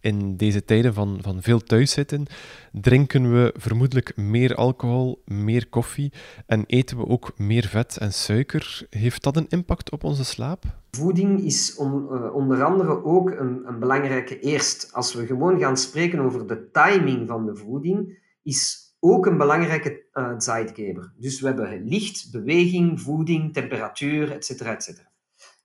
In 0.00 0.36
deze 0.36 0.64
tijden 0.64 0.94
van, 0.94 1.18
van 1.22 1.42
veel 1.42 1.60
thuiszitten 1.60 2.26
drinken 2.72 3.32
we 3.32 3.54
vermoedelijk 3.56 4.16
meer 4.16 4.54
alcohol, 4.54 5.22
meer 5.24 5.68
koffie 5.68 6.12
en 6.46 6.64
eten 6.66 6.96
we 6.96 7.06
ook 7.06 7.38
meer 7.38 7.64
vet 7.64 7.96
en 7.96 8.12
suiker. 8.12 8.86
Heeft 8.90 9.22
dat 9.22 9.36
een 9.36 9.48
impact 9.48 9.90
op 9.90 10.04
onze 10.04 10.24
slaap? 10.24 10.64
Voeding 10.90 11.40
is 11.40 11.76
uh, 11.78 12.34
onder 12.34 12.64
andere 12.64 13.04
ook 13.04 13.30
een, 13.30 13.62
een 13.66 13.78
belangrijke 13.78 14.40
eerst. 14.40 14.88
Als 14.92 15.14
we 15.14 15.26
gewoon 15.26 15.58
gaan 15.58 15.76
spreken 15.76 16.20
over 16.20 16.46
de 16.46 16.70
timing 16.70 17.28
van 17.28 17.46
de 17.46 17.56
voeding, 17.56 18.18
is 18.42 18.94
ook 19.00 19.26
een 19.26 19.38
belangrijke 19.38 20.02
uh. 20.12 21.12
Dus 21.16 21.40
we 21.40 21.46
hebben 21.46 21.84
licht, 21.84 22.28
beweging, 22.32 23.00
voeding, 23.00 23.52
temperatuur, 23.52 24.32
etc. 24.32 24.60
etc. 24.60 24.88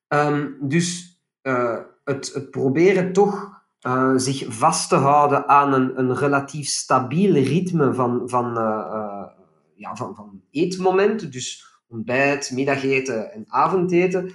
Um, 0.07 0.57
dus 0.61 1.19
uh, 1.43 1.79
het, 2.03 2.33
het, 2.33 2.51
proberen 2.51 3.13
toch 3.13 3.54
uh, 3.87 4.13
zich 4.15 4.45
vast 4.47 4.89
te 4.89 4.95
houden 4.95 5.47
aan 5.47 5.73
een, 5.73 5.99
een 5.99 6.15
relatief 6.15 6.67
stabiel 6.67 7.33
ritme 7.33 7.93
van, 7.93 8.29
van, 8.29 8.53
ja, 9.75 9.95
van, 9.95 10.15
van 10.15 10.41
eetmomenten, 10.51 11.31
dus 11.31 11.65
ontbijt, 11.87 12.51
middageten 12.53 13.33
en 13.33 13.45
avondeten, 13.47 14.31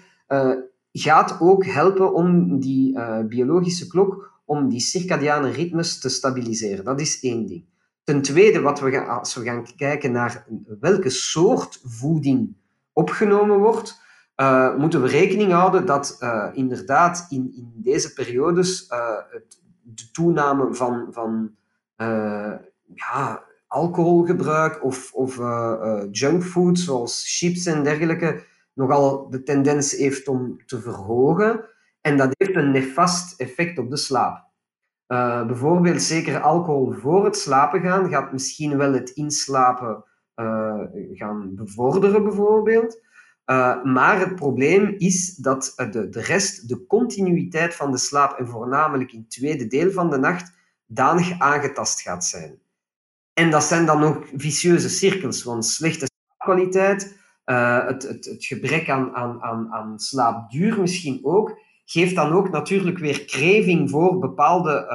gaat 0.93 1.37
ook 1.41 1.65
helpen 1.65 2.15
om 2.15 2.61
die 2.61 2.99
biologische 3.29 3.87
klok, 3.87 4.41
om 4.45 4.69
die 4.69 4.81
circadiane 4.81 5.51
ritmes 5.51 5.99
te 6.01 6.09
stabiliseren. 6.09 6.85
Dat 6.85 7.01
is 7.01 7.21
één 7.21 7.47
ding. 7.47 7.65
Ten 8.05 8.23
tweede, 8.23 8.61
wat 8.61 8.81
we 8.81 8.91
gaan, 8.91 9.19
als 9.19 9.35
we 9.35 9.45
gaan 9.45 9.67
kijken 9.77 10.13
naar 10.13 10.47
welke 10.81 11.11
soort 11.11 11.81
voeding 11.85 12.57
opgenomen 12.93 13.59
wordt, 13.59 14.00
uh, 14.41 14.77
moeten 14.77 15.03
we 15.03 15.09
rekening 15.09 15.53
houden 15.53 15.87
dat 15.87 16.17
uh, 16.21 16.49
inderdaad 16.53 17.27
in, 17.29 17.53
in 17.57 17.73
deze 17.75 18.13
periodes 18.13 18.91
uh, 18.91 19.17
het, 19.31 19.63
de 19.83 20.11
toename 20.11 20.75
van, 20.75 21.09
van 21.11 21.55
ja, 22.95 23.45
alcoholgebruik 23.67 24.85
of, 24.85 25.13
of 25.13 25.37
junkfood, 26.11 26.79
zoals 26.79 27.39
chips 27.39 27.67
en 27.67 27.83
dergelijke, 27.83 28.43
nogal 28.75 29.31
de 29.31 29.43
tendens 29.43 29.93
heeft 29.93 30.29
om 30.29 30.67
te 30.67 30.81
verhogen. 30.81 31.65
En 32.01 32.17
dat 32.17 32.35
heeft 32.39 32.57
een 32.57 32.71
nefast 32.71 33.41
effect 33.41 33.79
op 33.79 33.91
de 33.91 33.97
slaap. 33.97 34.45
Bijvoorbeeld 35.47 36.03
zeker 36.03 36.41
alcohol 36.41 36.93
voor 36.93 37.25
het 37.25 37.37
slapen 37.37 37.81
gaan 37.81 38.09
gaat 38.09 38.33
misschien 38.33 38.77
wel 38.77 38.93
het 38.93 39.11
inslapen 39.11 40.05
gaan 41.13 41.55
bevorderen, 41.55 42.25
bijvoorbeeld. 42.25 43.01
Uh, 43.51 43.85
maar 43.85 44.19
het 44.19 44.35
probleem 44.35 44.95
is 44.99 45.35
dat 45.35 45.73
de, 45.91 46.09
de 46.09 46.21
rest, 46.21 46.69
de 46.69 46.87
continuïteit 46.87 47.75
van 47.75 47.91
de 47.91 47.99
slaap, 47.99 48.39
en 48.39 48.49
voornamelijk 48.49 49.13
in 49.13 49.19
het 49.19 49.31
tweede 49.31 49.67
deel 49.67 49.91
van 49.91 50.11
de 50.11 50.19
nacht, 50.19 50.53
danig 50.87 51.39
aangetast 51.39 52.01
gaat 52.01 52.25
zijn. 52.25 52.59
En 53.33 53.51
dat 53.51 53.65
zijn 53.65 53.87
dan 53.87 54.03
ook 54.03 54.27
vicieuze 54.35 54.89
cirkels, 54.89 55.43
want 55.43 55.67
slechte 55.67 56.07
slaapkwaliteit, 56.07 57.19
uh, 57.47 57.87
het, 57.87 58.03
het, 58.03 58.25
het, 58.25 58.45
gebrek 58.45 58.89
aan, 58.89 59.15
aan, 59.15 59.43
aan, 59.43 59.73
aan 59.73 59.99
slaapduur 59.99 60.81
misschien 60.81 61.21
ook, 61.23 61.59
geeft 61.85 62.15
dan 62.15 62.33
ook 62.33 62.51
natuurlijk 62.51 62.99
weer 62.99 63.25
kreving 63.25 63.91
voor 63.91 64.19
bepaalde 64.19 64.87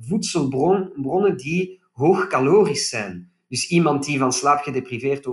voedselbronnen 0.00 1.36
die 1.36 1.82
hoogcalorisch 1.92 2.88
zijn. 2.88 3.30
Dus 3.48 3.68
iemand 3.68 4.04
die 4.04 4.18
van 4.18 4.32
slaap 4.32 4.62
gedepriveerd 4.62 5.26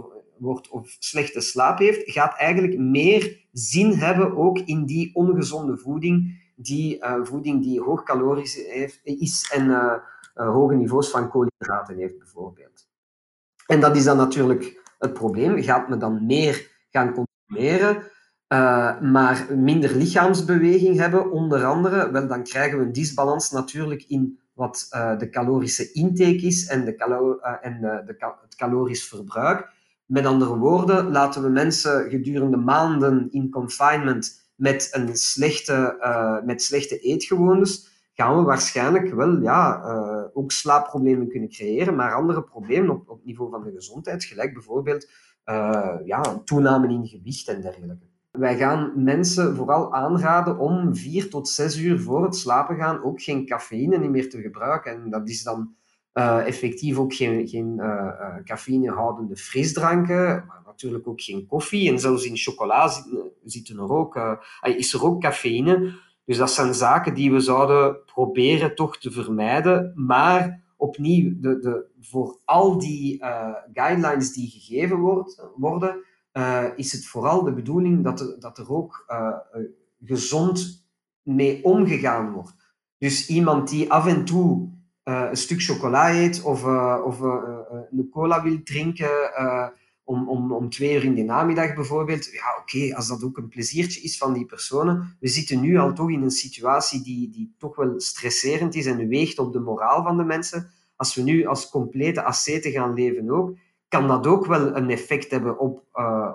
wordt 0.43 0.69
of 0.69 0.95
slechte 0.99 1.41
slaap 1.41 1.77
heeft, 1.77 2.11
gaat 2.11 2.37
eigenlijk 2.37 2.77
meer 2.77 3.45
zin 3.51 3.93
hebben 3.93 4.37
ook 4.37 4.59
in 4.59 4.85
die 4.85 5.15
ongezonde 5.15 5.77
voeding, 5.77 6.41
die 6.55 6.97
uh, 6.97 7.15
voeding 7.23 7.63
die 7.63 7.81
hoogcalorisch 7.81 8.55
heeft, 8.55 8.99
is 9.03 9.51
en 9.53 9.65
uh, 9.65 9.93
uh, 10.35 10.49
hoge 10.49 10.75
niveaus 10.75 11.09
van 11.09 11.29
koolhydraten 11.29 11.95
heeft 11.97 12.17
bijvoorbeeld. 12.17 12.87
En 13.67 13.79
dat 13.79 13.95
is 13.95 14.03
dan 14.03 14.17
natuurlijk 14.17 14.81
het 14.99 15.13
probleem. 15.13 15.61
Gaat 15.61 15.89
men 15.89 15.99
dan 15.99 16.25
meer 16.25 16.71
gaan 16.89 17.13
consumeren, 17.13 18.03
maar 19.11 19.47
minder 19.57 19.95
lichaamsbeweging 19.95 20.97
hebben, 20.97 21.31
onder 21.31 21.65
andere, 21.65 22.11
wel, 22.11 22.27
dan 22.27 22.43
krijgen 22.43 22.79
we 22.79 22.85
een 22.85 22.93
disbalans 22.93 23.51
natuurlijk 23.51 24.03
in 24.07 24.39
wat 24.53 24.87
de 25.17 25.29
calorische 25.29 25.91
intake 25.91 26.35
is 26.41 26.67
en, 26.67 26.85
de 26.85 26.95
en 27.61 27.81
de, 27.81 28.35
het 28.41 28.55
calorisch 28.55 29.07
verbruik. 29.07 29.71
Met 30.13 30.25
andere 30.25 30.57
woorden, 30.57 31.11
laten 31.11 31.43
we 31.43 31.49
mensen 31.49 32.09
gedurende 32.09 32.57
maanden 32.57 33.27
in 33.31 33.49
confinement 33.49 34.51
met, 34.55 34.89
een 34.91 35.15
slechte, 35.15 35.97
uh, 35.99 36.45
met 36.45 36.61
slechte 36.61 36.99
eetgewoontes, 36.99 37.89
gaan 38.13 38.37
we 38.37 38.43
waarschijnlijk 38.43 39.13
wel 39.13 39.41
ja, 39.41 39.83
uh, 39.85 40.23
ook 40.33 40.51
slaapproblemen 40.51 41.29
kunnen 41.29 41.49
creëren, 41.49 41.95
maar 41.95 42.13
andere 42.13 42.43
problemen 42.43 42.89
op, 42.89 43.09
op 43.09 43.25
niveau 43.25 43.51
van 43.51 43.63
de 43.63 43.71
gezondheid, 43.71 44.23
gelijk 44.23 44.53
bijvoorbeeld 44.53 45.09
uh, 45.45 45.95
ja, 46.05 46.21
toename 46.45 46.87
in 46.89 47.07
gewicht 47.07 47.47
en 47.47 47.61
dergelijke. 47.61 48.05
Wij 48.31 48.57
gaan 48.57 49.03
mensen 49.03 49.55
vooral 49.55 49.93
aanraden 49.93 50.57
om 50.59 50.95
vier 50.95 51.29
tot 51.29 51.49
zes 51.49 51.77
uur 51.77 51.99
voor 51.99 52.23
het 52.23 52.35
slapen 52.35 52.75
gaan 52.75 53.03
ook 53.03 53.21
geen 53.21 53.45
cafeïne 53.45 54.09
meer 54.09 54.29
te 54.29 54.41
gebruiken. 54.41 54.91
En 54.91 55.09
dat 55.09 55.29
is 55.29 55.43
dan 55.43 55.75
uh, 56.13 56.47
effectief 56.47 56.97
ook 56.97 57.13
geen, 57.13 57.47
geen 57.47 57.73
uh, 57.77 57.85
uh, 57.85 58.35
cafeïnehoudende 58.43 59.35
frisdranken, 59.35 60.45
maar 60.47 60.61
natuurlijk 60.65 61.07
ook 61.07 61.21
geen 61.21 61.45
koffie. 61.45 61.89
En 61.89 61.99
zelfs 61.99 62.25
in 62.25 62.37
chocola 62.37 62.91
zitten 63.43 63.77
er 63.77 63.91
ook, 63.91 64.39
is 64.61 64.93
er 64.93 65.03
ook 65.03 65.21
cafeïne. 65.21 65.93
Dus 66.25 66.37
dat 66.37 66.51
zijn 66.51 66.73
zaken 66.73 67.13
die 67.13 67.31
we 67.31 67.39
zouden 67.39 68.03
proberen 68.05 68.75
toch 68.75 68.97
te 68.97 69.11
vermijden. 69.11 69.91
Maar 69.95 70.63
opnieuw, 70.77 71.33
de, 71.39 71.59
de, 71.59 71.85
voor 71.99 72.39
al 72.45 72.79
die 72.79 73.23
guidelines 73.73 74.33
die 74.33 74.49
gegeven 74.49 74.97
wordt, 74.97 75.47
worden, 75.55 75.97
is 76.75 76.91
het 76.91 77.05
vooral 77.05 77.43
de 77.43 77.53
bedoeling 77.53 78.03
dat 78.03 78.19
er, 78.19 78.39
dat 78.39 78.57
er 78.57 78.73
ook 78.73 79.05
gezond 80.05 80.87
mee 81.21 81.63
omgegaan 81.63 82.31
wordt. 82.31 82.55
Dus 82.97 83.27
iemand 83.27 83.69
die 83.69 83.91
af 83.91 84.07
en 84.07 84.25
toe 84.25 84.69
uh, 85.03 85.27
een 85.29 85.37
stuk 85.37 85.61
chocola 85.61 86.13
eet 86.13 86.41
of, 86.41 86.63
uh, 86.65 87.01
of 87.05 87.19
uh, 87.19 87.59
een 87.91 88.09
cola 88.11 88.43
wil 88.43 88.63
drinken 88.63 89.09
om, 90.03 90.29
om, 90.29 90.53
om 90.53 90.69
twee 90.69 90.95
uur 90.95 91.03
in 91.03 91.15
de 91.15 91.23
namiddag 91.23 91.73
bijvoorbeeld. 91.73 92.25
Ja, 92.31 92.57
oké, 92.59 92.95
als 92.95 93.07
dat 93.07 93.23
ook 93.23 93.37
een 93.37 93.47
pleziertje 93.47 94.01
is 94.01 94.17
van 94.17 94.33
die 94.33 94.45
personen. 94.45 95.17
We 95.19 95.27
zitten 95.27 95.59
nu 95.59 95.77
al 95.77 95.93
toch 95.93 96.09
in 96.09 96.21
een 96.21 96.31
situatie 96.31 97.03
die, 97.03 97.29
die 97.29 97.55
toch 97.57 97.75
wel 97.75 97.99
stresserend 97.99 98.75
is 98.75 98.85
en 98.85 99.07
weegt 99.07 99.39
op 99.39 99.53
de 99.53 99.59
moraal 99.59 100.03
van 100.03 100.17
de 100.17 100.23
mensen. 100.23 100.69
Als 100.95 101.15
we 101.15 101.21
nu 101.21 101.45
als 101.45 101.69
complete 101.69 102.23
asceten 102.23 102.71
gaan 102.71 102.93
leven 102.93 103.29
ook, 103.29 103.57
kan 103.87 104.07
dat 104.07 104.27
ook 104.27 104.45
wel 104.45 104.75
een 104.75 104.89
effect 104.89 105.31
hebben 105.31 105.59
op, 105.59 105.83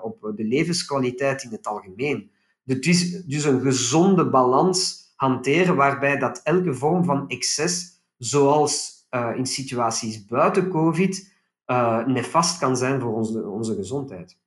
op 0.01 0.31
de 0.35 0.43
levenskwaliteit 0.43 1.43
in 1.43 1.51
het 1.51 1.67
algemeen. 1.67 2.31
Dus, 2.63 3.23
dus 3.25 3.43
een 3.43 3.61
gezonde 3.61 4.29
balans 4.29 5.11
hanteren 5.15 5.75
waarbij 5.75 6.17
dat 6.17 6.41
elke 6.43 6.73
vorm 6.73 7.03
van 7.03 7.27
excess 7.27 7.98
zoals 8.19 9.07
uh, 9.11 9.31
in 9.35 9.45
situaties 9.45 10.25
buiten 10.25 10.69
COVID, 10.69 11.33
uh, 11.67 12.05
nefast 12.05 12.59
kan 12.59 12.77
zijn 12.77 12.99
voor 12.99 13.13
onze, 13.13 13.47
onze 13.47 13.75
gezondheid. 13.75 14.37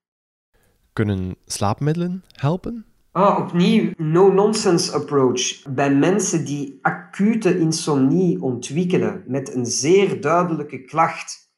Kunnen 0.93 1.37
slaapmiddelen 1.47 2.25
helpen? 2.33 2.85
Ah, 3.11 3.39
opnieuw, 3.39 3.91
no-nonsense 3.97 4.93
approach. 4.93 5.63
Bij 5.69 5.95
mensen 5.95 6.45
die 6.45 6.79
acute 6.83 7.59
insomnie 7.59 8.43
ontwikkelen 8.43 9.25
met 9.27 9.55
een 9.55 9.67
zeer 9.67 10.21
duidelijke 10.21 10.85
klacht, 10.85 11.53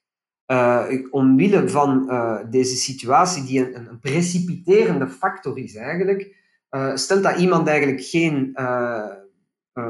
uh, 0.47 0.87
omwille 1.11 1.69
van 1.69 2.05
uh, 2.09 2.39
deze 2.51 2.77
situatie, 2.77 3.45
die 3.45 3.75
een, 3.75 3.89
een, 3.89 4.01
precipiterende 4.01 5.09
factor 5.09 5.59
is 5.59 5.75
eigenlijk, 5.75 6.37
uh, 6.71 6.97
stelt 6.97 7.23
dat 7.23 7.39
iemand 7.39 7.69
eigenlijk 7.69 8.03
geen 8.03 8.57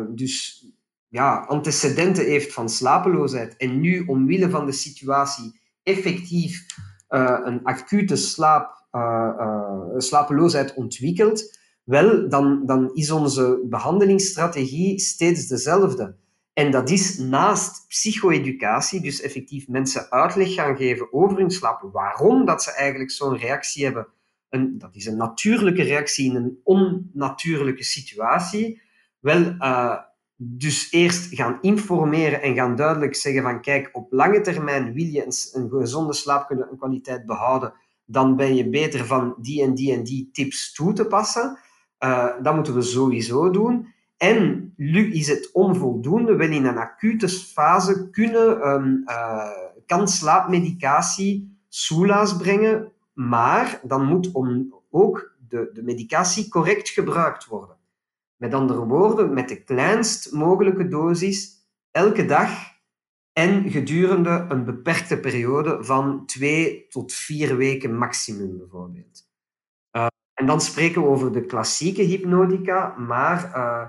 dus 0.09 0.67
ja, 1.15 1.37
antecedenten 1.37 2.25
heeft 2.25 2.53
van 2.53 2.69
slapeloosheid 2.69 3.57
en 3.57 3.81
nu 3.81 4.05
omwille 4.07 4.51
van 4.51 4.67
de 4.67 4.73
situatie 4.73 5.61
effectief 5.83 6.67
uh, 7.09 7.41
een 7.45 7.65
acute 7.65 8.17
slaap, 8.17 8.87
uh, 8.93 9.31
uh, 9.39 9.81
slapeloosheid 9.97 10.75
ontwikkelt, 10.75 11.59
wel, 11.85 12.29
dan, 12.29 12.67
dan 12.67 12.95
is 12.95 13.11
onze 13.11 13.67
behandelingsstrategie 13.69 15.01
steeds 15.01 15.47
dezelfde. 15.47 16.17
En 16.53 16.71
dat 16.71 16.91
is 16.91 17.19
naast 17.19 17.89
psycho-educatie, 17.89 19.01
dus 19.01 19.21
effectief 19.21 19.69
mensen 19.69 20.11
uitleg 20.11 20.55
gaan 20.55 20.77
geven 20.77 21.13
over 21.13 21.39
hun 21.39 21.51
slaap, 21.51 21.89
waarom 21.93 22.45
dat 22.45 22.63
ze 22.63 22.73
eigenlijk 22.73 23.11
zo'n 23.11 23.37
reactie 23.37 23.85
hebben. 23.85 24.07
Een, 24.49 24.79
dat 24.79 24.97
is 24.97 25.07
een 25.07 25.17
natuurlijke 25.17 25.83
reactie 25.83 26.31
in 26.31 26.37
een 26.37 26.61
onnatuurlijke 26.63 27.85
situatie. 27.85 28.83
Wel, 29.21 29.57
dus 30.47 30.93
eerst 30.93 31.35
gaan 31.35 31.59
informeren 31.61 32.43
en 32.43 32.55
gaan 32.55 32.77
duidelijk 32.77 33.15
zeggen 33.15 33.43
van 33.43 33.61
kijk, 33.61 33.91
op 33.93 34.13
lange 34.13 34.41
termijn 34.41 34.93
wil 34.93 35.05
je 35.05 35.25
een, 35.53 35.71
gezonde 35.71 36.13
slaapkwaliteit 36.13 37.27
behouden, 37.27 37.73
dan 38.05 38.37
ben 38.37 38.55
je 38.55 38.69
beter 38.69 39.07
van 39.07 39.35
die 39.39 39.63
en 39.63 39.75
die 39.75 39.93
en 39.93 40.03
die 40.03 40.29
tips 40.33 40.73
toe 40.73 40.93
te 40.93 41.07
passen. 41.07 41.59
Uh, 42.05 42.29
dat 42.43 42.55
moeten 42.55 42.75
we 42.75 42.83
sowieso 42.83 43.51
doen. 43.51 43.93
En 44.17 44.73
nu 44.77 45.13
is 45.13 45.29
het 45.29 45.51
onvoldoende. 45.53 46.37
Wel 46.37 46.51
in 46.51 46.65
een 46.65 46.79
acute 46.79 47.29
fase 47.29 48.11
kunnen, 48.11 48.69
um, 48.69 49.03
uh, 49.07 49.49
kan 49.87 50.09
slaapmedicatie 50.09 51.59
soelaas 51.69 52.37
brengen, 52.37 52.93
maar 53.13 53.81
dan 53.83 54.05
moet 54.05 54.33
om, 54.33 54.75
ook 54.91 55.35
de, 55.49 55.71
de 55.73 55.83
medicatie 55.83 56.49
correct 56.49 56.89
gebruikt 56.89 57.47
worden. 57.47 57.74
Met 58.45 58.55
andere 58.55 58.87
woorden, 58.87 59.33
met 59.33 59.49
de 59.49 59.63
kleinst 59.63 60.33
mogelijke 60.33 60.89
dosis, 60.89 61.69
elke 61.91 62.25
dag 62.25 62.51
en 63.33 63.71
gedurende 63.71 64.47
een 64.49 64.65
beperkte 64.65 65.21
periode 65.21 65.85
van 65.85 66.27
twee 66.27 66.87
tot 66.87 67.13
vier 67.13 67.57
weken 67.57 67.99
maximum 67.99 68.59
bijvoorbeeld. 68.59 69.23
Uh, 69.97 70.07
en 70.35 70.47
dan 70.47 70.61
spreken 70.61 71.03
we 71.03 71.09
over 71.09 71.33
de 71.33 71.47
klassieke 71.47 72.03
hypnotica, 72.03 72.97
maar 72.99 73.53
uh, 73.57 73.87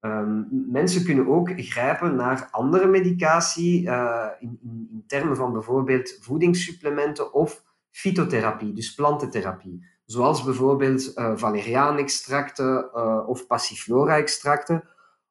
um, 0.00 0.48
mensen 0.70 1.04
kunnen 1.04 1.26
ook 1.26 1.52
grijpen 1.56 2.16
naar 2.16 2.48
andere 2.50 2.86
medicatie 2.86 3.82
uh, 3.82 4.26
in, 4.38 4.58
in, 4.62 4.88
in 4.92 5.04
termen 5.06 5.36
van 5.36 5.52
bijvoorbeeld 5.52 6.18
voedingssupplementen 6.20 7.32
of 7.32 7.64
fytotherapie, 7.90 8.72
dus 8.72 8.94
plantentherapie 8.94 9.97
zoals 10.10 10.44
bijvoorbeeld 10.44 11.12
uh, 11.16 11.32
valeriaanextracten 11.36 12.94
of 13.26 13.46
passiflora-extracten, 13.46 14.84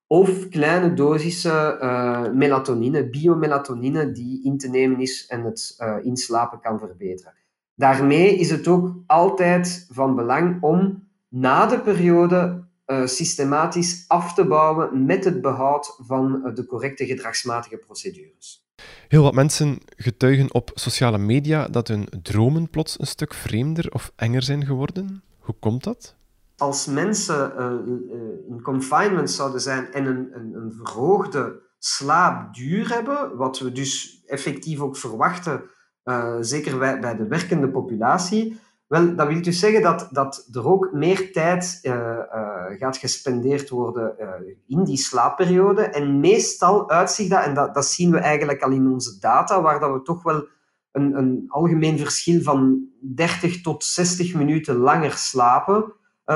of 0.07 0.49
kleine 0.49 0.93
dosissen 0.93 1.83
uh, 1.83 2.31
melatonine, 2.31 3.09
biomelatonine, 3.09 4.11
die 4.11 4.43
in 4.43 4.57
te 4.57 4.69
nemen 4.69 4.99
is 4.99 5.27
en 5.27 5.43
het 5.43 5.77
inslapen 6.01 6.59
kan 6.59 6.79
verbeteren. 6.79 7.33
Daarmee 7.75 8.35
is 8.35 8.49
het 8.49 8.67
ook 8.67 8.95
altijd 9.07 9.87
van 9.91 10.15
belang 10.15 10.61
om 10.61 11.07
na 11.27 11.65
de 11.65 11.79
periode 11.79 12.65
systematisch 13.05 14.05
af 14.07 14.33
te 14.33 14.45
bouwen 14.45 15.05
met 15.05 15.23
het 15.23 15.41
behoud 15.41 15.95
van 15.97 16.51
de 16.53 16.65
correcte 16.65 17.05
gedragsmatige 17.05 17.77
procedures. 17.77 18.66
Heel 19.07 19.23
wat 19.23 19.33
mensen 19.33 19.79
getuigen 19.95 20.53
op 20.53 20.71
sociale 20.73 21.17
media 21.17 21.67
dat 21.67 21.87
hun 21.87 22.07
dromen 22.21 22.69
plots 22.69 22.99
een 22.99 23.07
stuk 23.07 23.33
vreemder 23.33 23.91
of 23.93 24.11
enger 24.15 24.43
zijn 24.43 24.65
geworden. 24.65 25.23
Hoe 25.39 25.55
komt 25.59 25.83
dat? 25.83 26.15
Als 26.57 26.85
mensen 26.85 27.53
uh, 27.57 28.49
in 28.49 28.61
confinement 28.61 29.31
zouden 29.31 29.61
zijn 29.61 29.93
en 29.93 30.05
een, 30.05 30.29
een, 30.31 30.53
een 30.53 30.73
verhoogde 30.73 31.61
slaapduur 31.79 32.89
hebben, 32.89 33.37
wat 33.37 33.59
we 33.59 33.71
dus 33.71 34.23
effectief 34.25 34.79
ook 34.79 34.97
verwachten, 34.97 35.63
uh, 36.03 36.35
zeker 36.39 36.77
bij 36.77 37.15
de 37.15 37.27
werkende 37.27 37.69
populatie, 37.69 38.59
Wel, 38.87 39.15
dat 39.15 39.27
wil 39.27 39.41
dus 39.41 39.59
zeggen 39.59 39.81
dat, 39.81 40.07
dat 40.11 40.47
er 40.51 40.67
ook 40.67 40.91
meer 40.91 41.31
tijd 41.31 41.79
uh, 41.83 41.93
uh, 41.93 42.65
gaat 42.77 42.97
gespendeerd 42.97 43.69
worden 43.69 44.15
uh, 44.19 44.27
in 44.67 44.83
die 44.83 44.97
slaapperiode. 44.97 45.81
En 45.81 46.19
meestal 46.19 46.89
uitzicht 46.89 47.29
dat, 47.29 47.43
en 47.43 47.53
dat, 47.53 47.73
dat 47.73 47.85
zien 47.85 48.11
we 48.11 48.17
eigenlijk 48.17 48.61
al 48.61 48.71
in 48.71 48.87
onze 48.87 49.19
data, 49.19 49.61
waar 49.61 49.79
dat 49.79 49.93
we 49.93 50.01
toch 50.01 50.23
wel 50.23 50.47
een, 50.91 51.17
een 51.17 51.45
algemeen 51.47 51.97
verschil 51.97 52.41
van 52.41 52.87
30 53.01 53.61
tot 53.61 53.83
60 53.83 54.33
minuten 54.33 54.75
langer 54.75 55.11
slapen 55.11 55.93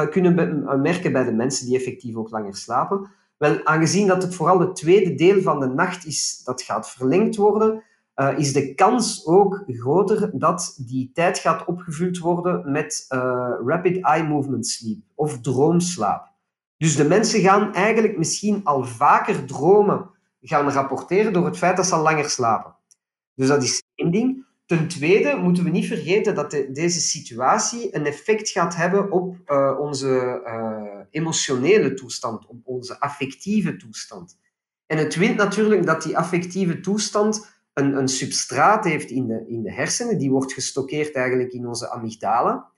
kunnen 0.09 0.81
merken 0.81 1.11
bij 1.11 1.23
de 1.23 1.31
mensen 1.31 1.65
die 1.65 1.77
effectief 1.77 2.15
ook 2.15 2.29
langer 2.29 2.55
slapen. 2.55 3.09
Wel, 3.37 3.65
aangezien 3.65 4.07
dat 4.07 4.23
het 4.23 4.35
vooral 4.35 4.59
het 4.59 4.75
tweede 4.75 5.15
deel 5.15 5.41
van 5.41 5.59
de 5.59 5.67
nacht 5.67 6.05
is 6.05 6.41
dat 6.43 6.61
gaat 6.61 6.89
verlengd 6.89 7.35
worden, 7.35 7.83
uh, 8.21 8.37
is 8.37 8.53
de 8.53 8.73
kans 8.73 9.25
ook 9.25 9.63
groter 9.67 10.39
dat 10.39 10.75
die 10.85 11.11
tijd 11.13 11.39
gaat 11.39 11.65
opgevuld 11.65 12.17
worden 12.17 12.71
met 12.71 13.05
uh, 13.09 13.19
rapid 13.65 14.03
eye 14.03 14.23
movement 14.23 14.67
sleep 14.67 14.99
of 15.15 15.41
droomslaap. 15.41 16.29
Dus 16.77 16.95
de 16.95 17.07
mensen 17.07 17.41
gaan 17.41 17.73
eigenlijk 17.73 18.17
misschien 18.17 18.61
al 18.63 18.83
vaker 18.83 19.45
dromen 19.45 20.09
gaan 20.41 20.69
rapporteren 20.69 21.33
door 21.33 21.45
het 21.45 21.57
feit 21.57 21.77
dat 21.77 21.85
ze 21.85 21.95
al 21.95 22.01
langer 22.01 22.29
slapen. 22.29 22.75
Dus 23.35 23.47
dat 23.47 23.63
is 23.63 23.83
één 23.95 24.11
ding. 24.11 24.45
Ten 24.65 24.87
tweede 24.87 25.35
moeten 25.35 25.63
we 25.63 25.69
niet 25.69 25.87
vergeten 25.87 26.35
dat 26.35 26.51
de, 26.51 26.71
deze 26.71 26.99
situatie 26.99 27.95
een 27.95 28.05
effect 28.05 28.49
gaat 28.49 28.75
hebben 28.75 29.11
op 29.11 29.37
uh, 29.45 29.77
onze 29.79 30.41
emotionele 31.09 31.93
toestand, 31.93 32.45
op 32.45 32.59
onze 32.63 32.99
affectieve 32.99 33.77
toestand. 33.77 34.39
En 34.85 34.97
het 34.97 35.15
wint 35.15 35.37
natuurlijk 35.37 35.85
dat 35.85 36.03
die 36.03 36.17
affectieve 36.17 36.79
toestand 36.79 37.60
een, 37.73 37.97
een 37.97 38.07
substraat 38.07 38.83
heeft 38.83 39.09
in 39.09 39.27
de, 39.27 39.45
in 39.47 39.61
de 39.61 39.71
hersenen, 39.71 40.17
die 40.17 40.31
wordt 40.31 40.53
gestockeerd 40.53 41.15
eigenlijk 41.15 41.51
in 41.51 41.67
onze 41.67 41.89
amygdala. 41.89 42.69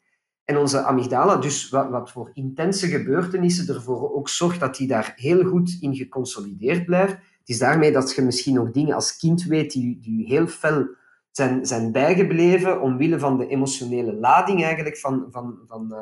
En 0.46 0.58
onze 0.58 0.82
amygdala, 0.82 1.36
dus 1.36 1.70
wat, 1.70 1.90
wat 1.90 2.12
voor 2.12 2.32
intense 2.34 2.88
gebeurtenissen 2.88 3.76
ervoor 3.76 4.14
ook 4.14 4.30
zorgt 4.30 4.60
dat 4.60 4.76
die 4.76 4.88
daar 4.88 5.14
heel 5.16 5.44
goed 5.44 5.78
in 5.80 5.96
geconsolideerd 5.96 6.86
blijft. 6.86 7.14
Het 7.14 7.50
is 7.50 7.60
daarmee 7.60 7.92
dat 7.92 8.16
je 8.16 8.22
misschien 8.22 8.54
nog 8.54 8.72
dingen 8.72 8.96
als 8.96 9.18
kind 9.18 9.44
weet 9.44 9.72
die, 9.72 10.00
die 10.02 10.26
heel 10.26 10.48
fel 10.48 10.88
zijn, 11.32 11.66
zijn 11.66 11.92
bijgebleven 11.92 12.82
omwille 12.82 13.20
van 13.20 13.38
de 13.38 13.48
emotionele 13.48 14.14
lading 14.14 14.64
eigenlijk 14.64 14.98
van, 14.98 15.28
van, 15.32 15.60
van 15.68 15.96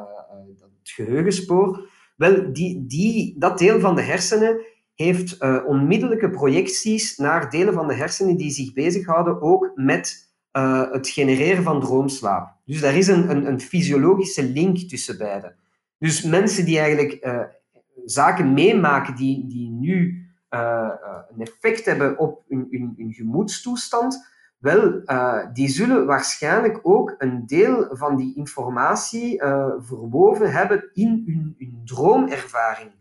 het 0.80 0.92
geheugenspoor. 0.92 1.90
Wel, 2.16 2.54
die, 2.54 2.86
die, 2.86 3.36
dat 3.40 3.58
deel 3.58 3.80
van 3.80 3.96
de 3.96 4.02
hersenen 4.02 4.62
heeft 4.96 5.44
uh, 5.44 5.64
onmiddellijke 5.66 6.30
projecties 6.30 7.18
naar 7.18 7.50
delen 7.50 7.74
van 7.74 7.88
de 7.88 7.94
hersenen 7.94 8.38
die 8.38 8.52
zich 8.52 8.74
bezighouden 8.74 9.42
ook 9.42 9.72
met 9.76 10.30
uh, 10.58 10.92
het 10.92 11.08
genereren 11.08 11.64
van 11.64 11.80
droomslaap. 11.80 12.56
Dus 12.66 12.82
daar 12.82 12.96
is 12.96 13.08
een, 13.08 13.30
een, 13.30 13.48
een, 13.48 13.62
fysiologische 13.62 14.44
link 14.44 14.78
tussen 14.78 15.18
beide. 15.18 15.56
Dus 15.98 16.24
mensen 16.24 16.66
die 16.66 16.80
eigenlijk 16.80 17.26
uh, 17.26 17.40
zaken 18.06 18.54
meemaken 18.54 19.16
die, 19.16 19.48
die 19.48 19.70
nu 19.70 20.26
een 20.50 21.42
effect 21.42 21.86
hebben 21.86 22.18
op 22.20 22.44
hun, 22.48 22.68
hun, 22.70 22.94
hun 22.98 23.14
gemoedstoestand, 23.14 24.30
wel, 24.58 25.02
die 25.54 25.68
zullen 25.68 26.06
waarschijnlijk 26.06 26.80
ook 26.84 27.16
een 27.18 27.46
deel 27.46 27.88
van 27.92 28.16
die 28.16 28.36
informatie 28.36 29.40
verwoven 29.80 30.52
hebben 30.52 30.90
in 30.94 31.24
hun, 31.26 31.56
hun 31.58 31.82
droomervaring. 31.86 32.92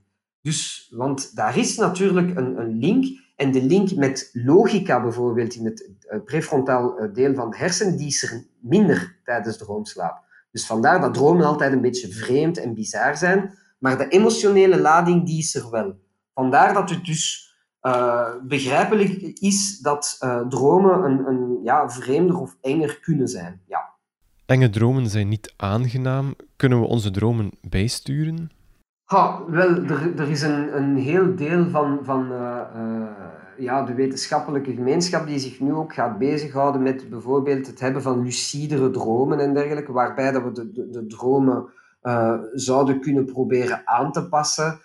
Dus, 0.43 0.89
want 0.91 1.37
daar 1.37 1.59
is 1.59 1.77
natuurlijk 1.77 2.37
een, 2.37 2.59
een 2.59 2.79
link. 2.79 3.05
En 3.37 3.53
de 3.53 3.63
link 3.63 3.95
met 3.95 4.31
logica 4.33 5.03
bijvoorbeeld 5.03 5.55
in 5.55 5.65
het 5.65 5.91
prefrontaal 6.25 6.99
eh, 6.99 7.15
deel 7.15 7.35
van 7.35 7.51
de 7.51 7.57
hersenen, 7.57 7.97
die 7.97 8.07
is 8.07 8.23
er 8.23 8.45
minder 8.61 9.21
tijdens 9.25 9.57
droomslaap. 9.57 10.25
Dus 10.51 10.67
vandaar 10.67 11.01
dat 11.01 11.15
dromen 11.15 11.47
altijd 11.47 11.73
een 11.73 11.81
beetje 11.81 12.13
vreemd 12.13 12.59
en 12.59 12.75
bizar 12.75 13.17
zijn. 13.17 13.59
Maar 13.79 13.99
de 13.99 14.09
emotionele 14.09 14.81
lading, 14.81 15.27
die 15.27 15.39
is 15.39 15.55
er 15.55 15.71
wel. 15.71 15.99
Vandaar 16.35 16.75
dat 16.75 16.91
het 16.91 17.05
dus 17.05 17.55
uh, 17.83 18.35
begrijpelijk 18.43 19.23
is 19.41 19.79
dat 19.79 20.17
dromen 20.49 21.05
een, 21.05 21.27
een 21.27 21.61
ja, 21.63 21.91
vreemder 21.91 22.41
of 22.41 22.57
enger 22.61 23.01
kunnen 23.01 23.29
zijn. 23.29 23.61
Ja. 23.67 23.91
Enge 24.47 24.71
dromen 24.71 25.09
zijn 25.09 25.29
niet 25.29 25.55
aangenaam. 25.57 26.35
Kunnen 26.57 26.81
we 26.81 26.87
onze 26.87 27.11
dromen 27.11 27.51
bijsturen? 27.69 28.51
Ha, 29.11 29.45
wel, 29.47 29.69
er, 29.69 30.21
er 30.21 30.31
is 30.31 30.43
een, 30.43 30.77
een 30.77 30.97
heel 30.97 31.35
deel 31.37 31.71
van, 31.71 32.01
van 32.03 32.33
uh, 32.33 32.61
uh, 32.77 33.07
ja, 33.59 33.83
de 33.83 33.95
wetenschappelijke 33.95 34.75
gemeenschap 34.75 35.27
die 35.27 35.39
zich 35.39 35.61
nu 35.61 35.73
ook 35.73 35.95
gaat 35.95 36.19
bezighouden 36.19 36.83
met 36.83 37.11
bijvoorbeeld 37.11 37.67
het 37.67 37.81
hebben 37.81 38.03
van 38.03 38.23
lucidere 38.23 38.91
dromen 38.91 39.41
en 39.41 39.55
dergelijke, 39.55 39.93
waarbij 39.93 40.31
dat 40.33 40.43
we 40.43 40.53
de, 40.53 40.91
de, 40.91 41.07
dromen 41.07 41.69
uh, 42.03 42.39
zouden 42.53 43.01
kunnen 43.01 43.25
proberen 43.25 43.83
aan 43.85 44.13
te 44.13 44.29
passen. 44.29 44.81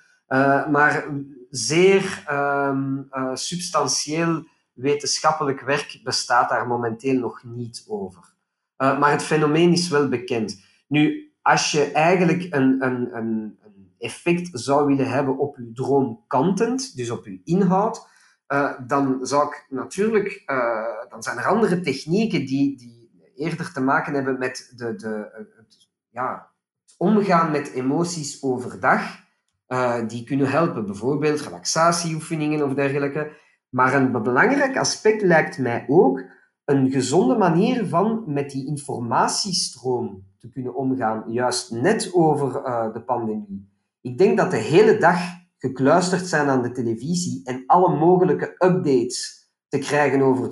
maar 0.72 1.06
zeer 1.50 2.26
um, 2.32 3.10
substantieel 3.34 4.44
wetenschappelijk 4.74 5.62
werk 5.62 6.00
bestaat 6.04 6.50
daar 6.50 6.68
momenteel 6.68 7.20
nog 7.20 7.44
niet 7.44 7.86
over. 7.88 8.34
maar 8.78 9.12
het 9.12 9.24
fenomeen 9.24 9.72
is 9.72 9.90
wel 9.90 10.08
bekend. 10.08 10.62
Nu, 10.88 11.32
als 11.42 11.72
je 11.72 11.92
eigenlijk 11.92 12.48
een, 12.50 12.86
een, 12.86 13.18
een 13.18 13.58
effect 14.06 14.50
zou 14.52 14.86
willen 14.86 15.10
hebben 15.10 15.38
op 15.38 15.56
uw 15.56 15.74
droomkantend, 15.74 16.96
dus 16.96 17.10
op 17.10 17.26
uw 17.26 17.38
inhoud, 17.44 18.08
uh, 18.48 18.72
dan 18.88 19.20
zou 19.22 19.48
ik 19.48 19.65
natuurlijk, 19.70 20.44
uh, 20.46 21.10
dan 21.10 21.24
zijn 21.24 21.38
er 21.38 21.46
andere 21.46 21.82
technieken 21.82 22.46
die, 22.46 22.78
die 22.78 23.12
eerder 23.36 23.74
te 23.74 23.82
maken 23.82 24.13
hebben 24.13 24.38
met 24.38 24.74
de, 24.76 24.96
de, 24.96 25.30
het, 25.58 25.89
ja, 26.10 26.52
het 26.82 26.96
omgaan 26.98 27.52
met 27.52 27.72
emoties 27.72 28.44
overdag. 28.44 29.24
Die 30.08 30.24
kunnen 30.24 30.50
helpen, 30.50 30.86
bijvoorbeeld 30.86 31.41
relaxatieoefeningen 31.41 32.63
of 32.63 32.74
dergelijke. 32.74 33.32
Maar 33.70 33.94
een 33.94 34.12
belangrijk 34.12 34.78
aspect 34.78 35.22
lijkt 35.22 35.58
mij 35.58 35.86
ook 35.88 36.24
een 36.65 36.91
gezonde 36.91 37.38
manier 37.38 37.86
van 37.86 38.24
met 38.28 38.52
die 38.52 38.68
informatiestroom 38.68 40.24
te 40.38 40.50
kunnen 40.50 40.76
omgaan, 40.76 41.24
juist 41.28 41.72
net 41.72 42.13
over 42.13 42.54
de 42.94 43.02
pandemie. 43.06 43.75
Ik 44.06 44.18
denk 44.18 44.38
dat 44.38 44.52
de 44.52 44.58
hele 44.58 44.98
dag 44.98 45.20
gekluisterd 45.58 46.28
zijn 46.28 46.50
aan 46.50 46.62
de 46.62 46.72
televisie 46.72 47.41
en 47.44 47.63
alle 47.65 47.96
mogelijke 47.96 48.56
updates 48.58 49.50
te 49.68 49.78
krijgen 49.78 50.22
over 50.22 50.50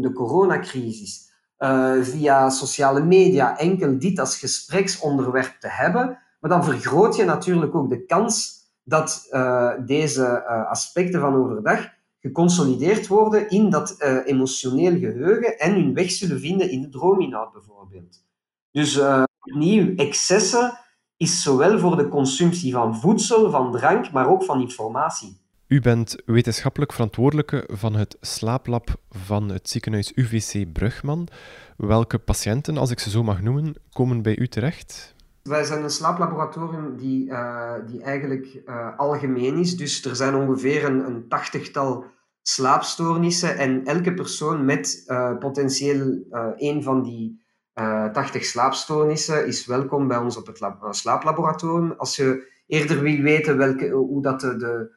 de 0.00 0.12
coronacrisis, 0.14 1.32
uh, 1.58 2.02
via 2.02 2.50
sociale 2.50 3.04
media, 3.04 3.58
enkel 3.58 3.98
dit 3.98 4.18
als 4.18 4.38
gespreksonderwerp 4.38 5.56
te 5.60 5.68
hebben, 5.68 6.18
maar 6.40 6.50
dan 6.50 6.64
vergroot 6.64 7.16
je 7.16 7.24
natuurlijk 7.24 7.74
ook 7.74 7.90
de 7.90 8.04
kans 8.04 8.56
dat 8.84 9.28
uh, 9.30 9.72
deze 9.86 10.44
uh, 10.48 10.70
aspecten 10.70 11.20
van 11.20 11.34
overdag 11.34 11.88
geconsolideerd 12.20 13.06
worden 13.06 13.50
in 13.50 13.70
dat 13.70 14.02
emotioneel 14.24 14.98
geheugen 14.98 15.58
en 15.58 15.74
hun 15.74 15.94
weg 15.94 16.10
zullen 16.10 16.40
vinden 16.40 16.70
in 16.70 16.82
de 16.82 16.88
droominhoud 16.88 17.52
bijvoorbeeld. 17.52 18.24
Dus 18.70 19.00
opnieuw, 19.40 19.94
excessen 19.96 20.86
is 21.18 21.42
zowel 21.42 21.78
voor 21.78 21.96
de 21.96 22.08
consumptie 22.08 22.72
van 22.72 22.96
voedsel, 22.96 23.50
van 23.50 23.72
drank, 23.72 24.12
maar 24.12 24.28
ook 24.28 24.44
van 24.44 24.60
informatie. 24.60 25.40
U 25.66 25.80
bent 25.80 26.16
wetenschappelijk 26.26 26.92
verantwoordelijke 26.92 27.68
van 27.72 27.94
het 27.94 28.16
slaaplab 28.20 28.96
van 29.10 29.48
het 29.48 29.68
ziekenhuis 29.68 30.12
UVC 30.14 30.72
Brugman. 30.72 31.28
Welke 31.76 32.18
patiënten, 32.18 32.76
als 32.76 32.90
ik 32.90 32.98
ze 32.98 33.10
zo 33.10 33.22
mag 33.22 33.42
noemen, 33.42 33.74
komen 33.92 34.22
bij 34.22 34.36
u 34.38 34.48
terecht? 34.48 35.14
Wij 35.42 35.64
zijn 35.64 35.82
een 35.82 35.90
slaaplaboratorium 35.90 36.96
die, 36.96 37.26
uh, 37.26 37.72
die 37.86 38.02
eigenlijk 38.02 38.62
uh, 38.66 38.98
algemeen 38.98 39.56
is. 39.56 39.76
Dus 39.76 40.04
er 40.04 40.16
zijn 40.16 40.34
ongeveer 40.34 40.84
een, 40.84 41.06
een 41.06 41.28
tachtigtal 41.28 42.04
slaapstoornissen 42.42 43.56
en 43.56 43.84
elke 43.84 44.14
persoon 44.14 44.64
met 44.64 45.04
uh, 45.06 45.38
potentieel 45.38 46.18
een 46.56 46.82
van 46.82 47.02
die 47.02 47.46
80 47.78 48.34
eh, 48.34 48.42
slaapstoornissen 48.42 49.46
is 49.46 49.66
welkom 49.66 50.08
bij 50.08 50.16
ons 50.16 50.36
op 50.36 50.46
het 50.46 50.60
uh, 50.60 50.70
slaaplaboratorium. 50.90 51.94
Als 51.96 52.16
je 52.16 52.52
eerder 52.66 53.00
wil 53.00 53.20
weten 53.20 53.56
welke, 53.56 53.88
hoe 53.88 54.22
dat 54.22 54.40
de, 54.40 54.56
de, 54.56 54.92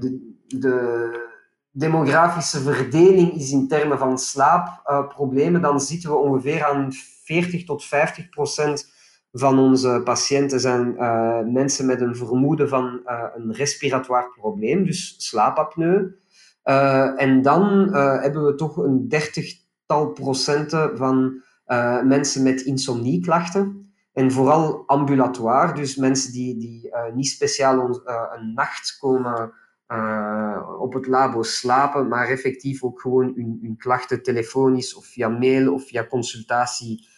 de, 0.00 0.20
de, 0.46 1.32
demografische 1.70 2.60
verdeling 2.60 3.32
is 3.32 3.52
in 3.52 3.68
termen 3.68 3.98
van 3.98 4.18
slaapproblemen, 4.18 5.62
dan 5.62 5.80
zitten 5.80 6.10
we 6.10 6.16
ongeveer 6.16 6.64
aan 6.64 6.92
40 7.24 7.64
tot 7.64 7.84
50 7.84 8.28
procent 8.28 8.92
van 9.32 9.58
onze 9.58 10.00
patiënten 10.04 10.60
zijn 10.60 10.94
mensen 11.52 11.86
met 11.86 12.00
een 12.00 12.16
vermoeden 12.16 12.68
van 12.68 13.00
een 13.34 13.52
respiratoire 13.52 14.30
probleem, 14.40 14.84
dus 14.84 15.14
slaapapneu. 15.18 16.14
en 17.16 17.42
dan 17.42 17.94
hebben 17.94 18.44
we 18.44 18.54
toch 18.54 18.76
een 18.76 19.08
dertigtal 19.08 20.08
procenten 20.12 20.96
van 20.96 21.42
uh, 21.66 22.02
mensen 22.02 22.42
met 22.42 22.60
insomnieklachten. 22.60 23.92
En 24.12 24.32
vooral 24.32 24.86
ambulatoire, 24.86 25.72
dus 25.72 25.96
mensen 25.96 26.32
die, 26.32 26.58
die 26.58 26.88
uh, 26.88 27.14
niet 27.14 27.28
speciaal 27.28 28.02
uh, 28.06 28.22
een 28.36 28.52
nacht 28.54 28.96
komen 28.98 29.52
op 30.78 30.92
het 30.92 31.06
labo 31.06 31.42
slapen, 31.42 32.08
maar 32.08 32.28
effectief 32.28 32.82
ook 32.82 33.00
gewoon 33.00 33.32
hun, 33.34 33.74
klachten 33.78 34.22
telefonisch 34.22 34.94
of 34.94 35.06
via 35.06 35.28
mail 35.28 35.72
of 35.72 35.86
via 35.86 36.06
consultatie 36.06 37.08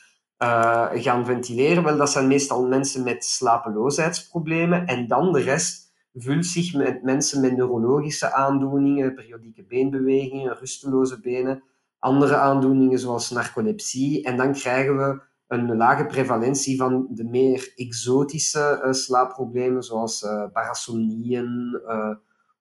gaan 0.92 1.24
ventileren? 1.24 1.84
Wel, 1.84 1.96
dat 1.96 2.10
zijn 2.10 2.26
meestal 2.26 2.66
mensen 2.66 3.04
met 3.04 3.24
slapeloosheidsproblemen. 3.24 4.86
En 4.86 5.06
dan 5.06 5.32
de 5.32 5.40
rest 5.40 5.92
vult 6.14 6.46
zich 6.46 6.74
met 6.74 7.02
mensen 7.02 7.40
met 7.40 7.56
neurologische 7.56 8.32
aandoeningen, 8.32 9.14
periodieke 9.14 9.64
beenbewegingen, 9.64 10.56
rusteloze 10.56 11.20
benen, 11.20 11.62
andere 11.98 12.36
aandoeningen 12.36 12.98
zoals 12.98 13.30
narcolepsie. 13.30 14.24
En 14.24 14.36
dan 14.36 14.52
krijgen 14.52 14.96
we 14.96 15.20
een 15.46 15.76
lage 15.76 16.06
prevalentie 16.06 16.76
van 16.76 17.06
de 17.10 17.24
meer 17.24 17.72
exotische 17.74 18.82
uh, 18.84 18.92
slaapproblemen, 18.92 19.82
zoals 19.82 20.22
uh, 20.22 20.44
parasomnieën 20.52 21.80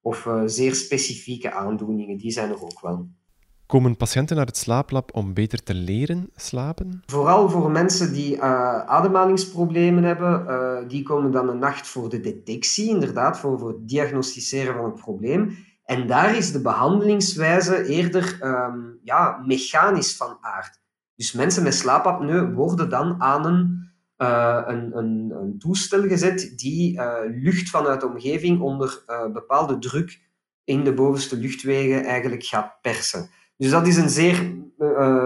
of 0.01 0.29
zeer 0.45 0.75
specifieke 0.75 1.51
aandoeningen. 1.51 2.17
Die 2.17 2.31
zijn 2.31 2.49
er 2.49 2.63
ook 2.63 2.81
wel. 2.81 3.07
Komen 3.65 3.97
patiënten 3.97 4.35
naar 4.35 4.45
het 4.45 4.57
slaaplab 4.57 5.15
om 5.15 5.33
beter 5.33 5.63
te 5.63 5.73
leren 5.73 6.29
slapen? 6.35 7.01
Vooral 7.05 7.49
voor 7.49 7.71
mensen 7.71 8.13
die 8.13 8.41
ademhalingsproblemen 8.41 10.03
hebben, 10.03 10.87
die 10.87 11.03
komen 11.03 11.31
dan 11.31 11.49
een 11.49 11.59
nacht 11.59 11.87
voor 11.87 12.09
de 12.09 12.19
detectie, 12.19 12.89
inderdaad, 12.89 13.39
voor, 13.39 13.59
voor 13.59 13.69
het 13.69 13.87
diagnosticeren 13.87 14.75
van 14.75 14.85
het 14.85 14.95
probleem. 14.95 15.57
En 15.85 16.07
daar 16.07 16.35
is 16.37 16.51
de 16.51 16.61
behandelingswijze 16.61 17.85
eerder 17.85 18.39
um, 18.43 18.99
ja, 19.03 19.41
mechanisch 19.45 20.15
van 20.15 20.37
aard. 20.41 20.81
Dus 21.15 21.31
mensen 21.31 21.63
met 21.63 21.73
slaapapneu 21.73 22.53
worden 22.53 22.89
dan 22.89 23.21
aan 23.21 23.45
een, 23.45 23.89
uh, 24.17 24.61
een, 24.65 24.97
een, 24.97 25.55
toestel 25.59 26.01
gezet 26.01 26.53
die 26.55 27.01
lucht 27.41 27.69
vanuit 27.69 28.01
de 28.01 28.07
omgeving 28.07 28.61
onder 28.61 29.03
bepaalde 29.33 29.77
druk 29.77 30.21
in 30.63 30.83
de 30.83 30.93
bovenste 30.93 31.37
luchtwegen 31.37 32.03
eigenlijk 32.03 32.43
gaat 32.43 32.77
persen. 32.81 33.29
Dus 33.57 33.69
dat 33.69 33.87
is 33.87 33.97
een 33.97 34.09
zeer 34.09 34.55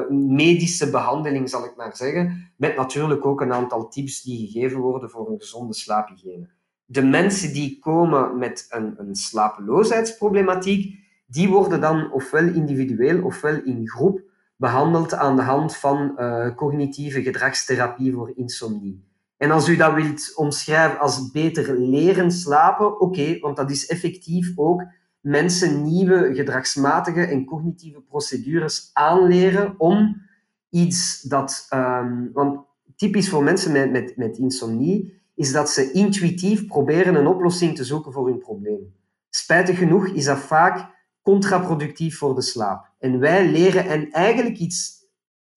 medische 0.10 0.89
behandeling, 0.89 1.49
zal 1.49 1.66
ik 1.66 1.76
maar 1.76 1.95
zeggen. 1.95 2.51
Met 2.57 2.76
natuurlijk 2.76 3.26
ook 3.26 3.41
een 3.41 3.53
aantal 3.53 3.88
tips 3.88 4.22
die 4.22 4.47
gegeven 4.47 4.80
worden 4.80 5.10
voor 5.10 5.30
een 5.30 5.39
gezonde 5.39 5.74
slaaphygiëne. 5.74 6.49
De 6.91 7.03
mensen 7.03 7.53
die 7.53 7.79
komen 7.79 8.37
met 8.37 8.65
een, 8.69 8.93
een 8.97 9.15
slapeloosheidsproblematiek, 9.15 10.99
die 11.25 11.49
worden 11.49 11.81
dan 11.81 12.11
ofwel 12.11 12.47
individueel 12.47 13.23
ofwel 13.23 13.63
in 13.63 13.87
groep 13.87 14.21
behandeld 14.55 15.13
aan 15.13 15.35
de 15.35 15.41
hand 15.41 15.75
van 15.75 16.15
uh, 16.17 16.55
cognitieve 16.55 17.21
gedragstherapie 17.21 18.13
voor 18.13 18.31
insomnie. 18.35 19.03
En 19.37 19.51
als 19.51 19.67
u 19.67 19.75
dat 19.75 19.93
wilt 19.93 20.35
omschrijven 20.35 20.99
als 20.99 21.31
beter 21.31 21.79
leren 21.79 22.31
slapen, 22.31 22.99
oké, 23.01 23.39
want 23.39 23.57
dat 23.57 23.71
is 23.71 23.87
effectief 23.87 24.51
ook 24.55 24.83
mensen 25.21 25.83
nieuwe 25.83 26.35
gedragsmatige 26.35 27.21
en 27.21 27.45
cognitieve 27.45 28.01
procedures 28.01 28.89
aanleren 28.93 29.75
om 29.77 30.21
iets 30.69 31.21
dat. 31.21 31.67
Um, 31.73 32.29
want 32.33 32.65
typisch 32.95 33.29
voor 33.29 33.43
mensen 33.43 33.71
met, 33.71 33.91
met, 33.91 34.17
met 34.17 34.37
insomnie 34.37 35.18
is 35.39 35.51
dat 35.51 35.69
ze 35.69 35.91
intuïtief 35.91 36.67
proberen 36.67 37.15
een 37.15 37.27
oplossing 37.27 37.75
te 37.75 37.83
zoeken 37.83 38.11
voor 38.11 38.27
hun 38.27 38.39
probleem. 38.39 38.95
Spijtig 39.29 39.77
genoeg 39.77 40.07
is 40.07 40.25
dat 40.25 40.37
vaak 40.37 40.89
contraproductief 41.21 42.17
voor 42.17 42.35
de 42.35 42.41
slaap. 42.41 42.89
En 42.99 43.19
wij 43.19 43.47
leren 43.47 43.85
hen 43.85 44.11
eigenlijk 44.11 44.57
iets 44.57 45.05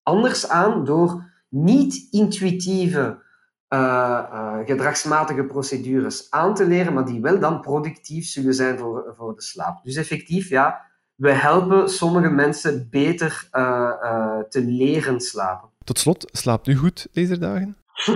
anders 0.02 0.48
aan 0.48 0.84
door 0.84 1.30
niet 1.48 2.06
intuïtieve 2.10 3.22
uh, 3.68 4.58
gedragsmatige 4.64 5.44
procedures 5.44 6.30
aan 6.30 6.54
te 6.54 6.66
leren, 6.66 6.92
maar 6.92 7.06
die 7.06 7.20
wel 7.20 7.38
dan 7.38 7.60
productief 7.60 8.26
zullen 8.26 8.54
zijn 8.54 8.78
voor, 8.78 9.14
voor 9.16 9.34
de 9.34 9.42
slaap. 9.42 9.84
Dus 9.84 9.96
effectief, 9.96 10.48
ja, 10.48 10.80
we 11.14 11.32
helpen 11.32 11.90
sommige 11.90 12.30
mensen 12.30 12.88
beter 12.90 13.48
uh, 13.52 14.38
te 14.48 14.64
leren 14.64 15.20
slapen. 15.20 15.68
Tot 15.84 15.98
slot, 15.98 16.28
slaapt 16.32 16.66
u 16.66 16.76
goed 16.76 17.06
deze 17.12 17.38
dagen? 17.38 17.76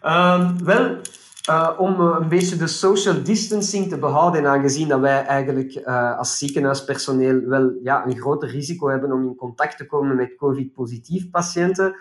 Ehm, 0.00 0.64
wel, 0.64 0.96
om 1.76 2.00
een 2.00 2.28
beetje 2.28 2.56
de 2.56 2.66
social 2.66 3.22
distancing 3.22 3.88
te 3.88 3.98
behouden, 3.98 4.40
en 4.40 4.46
aangezien 4.46 4.88
dat 4.88 5.00
wij 5.00 5.24
eigenlijk 5.24 5.86
als 6.18 6.38
ziekenhuispersoneel 6.38 7.40
wel 7.40 7.72
ja, 7.82 8.06
een 8.06 8.16
groter 8.16 8.48
risico 8.48 8.88
hebben 8.88 9.12
om 9.12 9.22
in 9.22 9.34
contact 9.34 9.76
te 9.76 9.86
komen 9.86 10.16
met 10.16 10.36
COVID-positief 10.36 11.30
patiënten, 11.30 11.96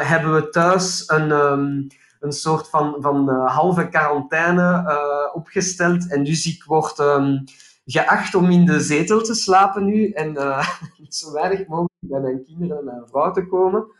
hebben 0.00 0.34
we 0.34 0.48
thuis 0.48 1.04
een, 1.06 1.30
um, 1.30 1.86
een 2.20 2.32
soort 2.32 2.68
van, 2.68 2.96
van 3.00 3.28
halve 3.28 3.88
quarantaine 3.88 5.30
opgesteld. 5.32 6.10
En 6.10 6.24
dus 6.24 6.46
ik 6.46 6.64
word 6.64 6.98
um, 6.98 7.44
geacht 7.86 8.34
om 8.34 8.50
in 8.50 8.66
de 8.66 8.80
zetel 8.80 9.20
te 9.20 9.34
slapen 9.34 9.84
nu 9.84 10.10
en 10.10 10.34
zo 11.08 11.32
weinig 11.32 11.66
mogelijk 11.66 11.92
bij 12.00 12.20
mijn 12.20 12.44
kinderen 12.44 12.78
en 12.78 12.84
mijn 12.84 13.02
vrouw 13.06 13.30
te 13.30 13.46
komen. 13.46 13.96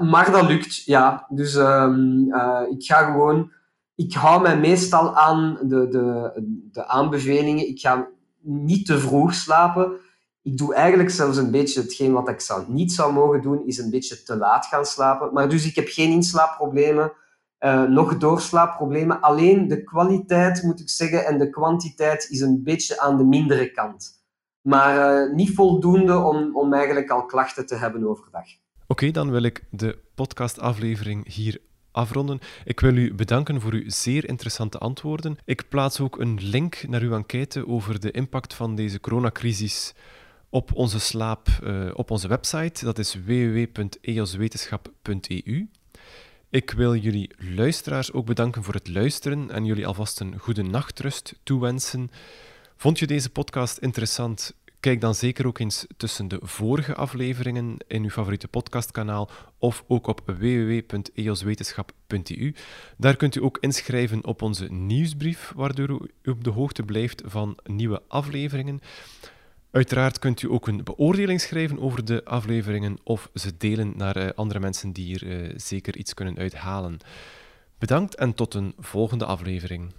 Maar 0.00 0.30
dat 0.30 0.48
lukt, 0.48 0.84
ja. 0.84 1.26
Dus 1.28 1.54
um, 1.54 2.34
ik 2.70 2.84
ga 2.84 3.04
gewoon... 3.04 3.52
Ik 3.94 4.14
hou 4.14 4.42
mij 4.42 4.58
meestal 4.58 5.16
aan 5.16 5.58
de, 5.62 5.88
de, 5.88 6.32
de 6.72 6.88
aanbevelingen. 6.88 7.68
Ik 7.68 7.80
ga 7.80 8.08
niet 8.40 8.86
te 8.86 8.98
vroeg 8.98 9.34
slapen 9.34 9.98
ik 10.46 10.58
doe 10.58 10.74
eigenlijk 10.74 11.10
zelfs 11.10 11.36
een 11.36 11.50
beetje 11.50 11.80
hetgeen 11.80 12.12
wat 12.12 12.28
ik 12.28 12.40
zou, 12.40 12.64
niet 12.68 12.92
zou 12.92 13.12
mogen 13.12 13.42
doen, 13.42 13.66
is 13.66 13.78
een 13.78 13.90
beetje 13.90 14.22
te 14.22 14.36
laat 14.36 14.66
gaan 14.66 14.84
slapen. 14.84 15.32
Maar 15.32 15.48
dus 15.48 15.66
ik 15.66 15.74
heb 15.74 15.88
geen 15.88 16.10
inslaapproblemen, 16.10 17.12
uh, 17.60 17.82
nog 17.82 18.16
doorslaapproblemen. 18.16 19.20
Alleen 19.20 19.68
de 19.68 19.84
kwaliteit, 19.84 20.62
moet 20.62 20.80
ik 20.80 20.88
zeggen, 20.88 21.26
en 21.26 21.38
de 21.38 21.50
kwantiteit 21.50 22.26
is 22.30 22.40
een 22.40 22.62
beetje 22.62 23.00
aan 23.00 23.16
de 23.16 23.24
mindere 23.24 23.70
kant. 23.70 24.24
Maar 24.60 25.34
niet 25.34 25.54
voldoende 25.54 26.18
om, 26.18 26.56
om 26.56 26.72
eigenlijk 26.72 27.10
al 27.10 27.26
klachten 27.26 27.66
te 27.66 27.74
hebben 27.74 28.08
overdag. 28.08 28.46
Oké, 28.88 29.10
dan 29.10 29.30
wil 29.30 29.42
ik 29.42 29.64
de 29.70 29.98
podcastaflevering 30.14 31.32
hier 31.32 31.60
afronden. 31.90 32.38
Ik 32.64 32.80
wil 32.80 32.96
u 32.96 33.14
bedanken 33.14 33.60
voor 33.60 33.72
uw 33.72 33.84
zeer 33.86 34.28
interessante 34.28 34.78
antwoorden. 34.78 35.38
Ik 35.44 35.68
plaats 35.68 36.00
ook 36.00 36.20
een 36.20 36.38
link 36.40 36.84
naar 36.88 37.00
uw 37.00 37.14
enquête 37.14 37.68
over 37.68 38.00
de 38.00 38.10
impact 38.10 38.54
van 38.54 38.74
deze 38.74 39.00
coronacrisis 39.00 39.94
op 40.48 40.74
onze 40.74 41.00
slaap 41.00 41.48
uh, 41.64 41.90
op 41.94 42.10
onze 42.10 42.28
website. 42.28 42.84
Dat 42.84 42.98
is 42.98 43.16
www.eoswetenschap.eu. 43.24 45.68
Ik 46.50 46.70
wil 46.70 46.94
jullie 46.94 47.30
luisteraars 47.36 48.12
ook 48.12 48.26
bedanken 48.26 48.62
voor 48.62 48.74
het 48.74 48.88
luisteren 48.88 49.50
en 49.50 49.64
jullie 49.64 49.86
alvast 49.86 50.20
een 50.20 50.38
goede 50.38 50.62
nachtrust 50.62 51.34
toewensen. 51.42 52.10
Vond 52.76 52.98
je 52.98 53.06
deze 53.06 53.30
podcast 53.30 53.78
interessant? 53.78 54.54
Kijk 54.80 55.00
dan 55.00 55.14
zeker 55.14 55.46
ook 55.46 55.58
eens 55.58 55.86
tussen 55.96 56.28
de 56.28 56.38
vorige 56.42 56.94
afleveringen 56.94 57.76
in 57.86 58.02
uw 58.02 58.10
favoriete 58.10 58.48
podcastkanaal 58.48 59.30
of 59.58 59.84
ook 59.86 60.06
op 60.06 60.22
www.eoswetenschap.eu. 60.26 62.54
Daar 62.96 63.16
kunt 63.16 63.34
u 63.34 63.42
ook 63.42 63.58
inschrijven 63.60 64.24
op 64.24 64.42
onze 64.42 64.72
nieuwsbrief, 64.72 65.52
waardoor 65.56 66.08
u 66.22 66.30
op 66.30 66.44
de 66.44 66.50
hoogte 66.50 66.82
blijft 66.82 67.22
van 67.24 67.58
nieuwe 67.64 68.02
afleveringen. 68.08 68.80
Uiteraard 69.70 70.18
kunt 70.18 70.42
u 70.42 70.50
ook 70.50 70.66
een 70.66 70.84
beoordeling 70.84 71.40
schrijven 71.40 71.80
over 71.80 72.04
de 72.04 72.24
afleveringen 72.24 72.98
of 73.02 73.30
ze 73.34 73.56
delen 73.56 73.92
naar 73.96 74.16
uh, 74.16 74.28
andere 74.34 74.60
mensen 74.60 74.92
die 74.92 75.04
hier 75.04 75.22
uh, 75.22 75.52
zeker 75.56 75.96
iets 75.96 76.14
kunnen 76.14 76.38
uithalen. 76.38 76.98
Bedankt 77.78 78.14
en 78.14 78.34
tot 78.34 78.54
een 78.54 78.74
volgende 78.78 79.24
aflevering. 79.24 79.92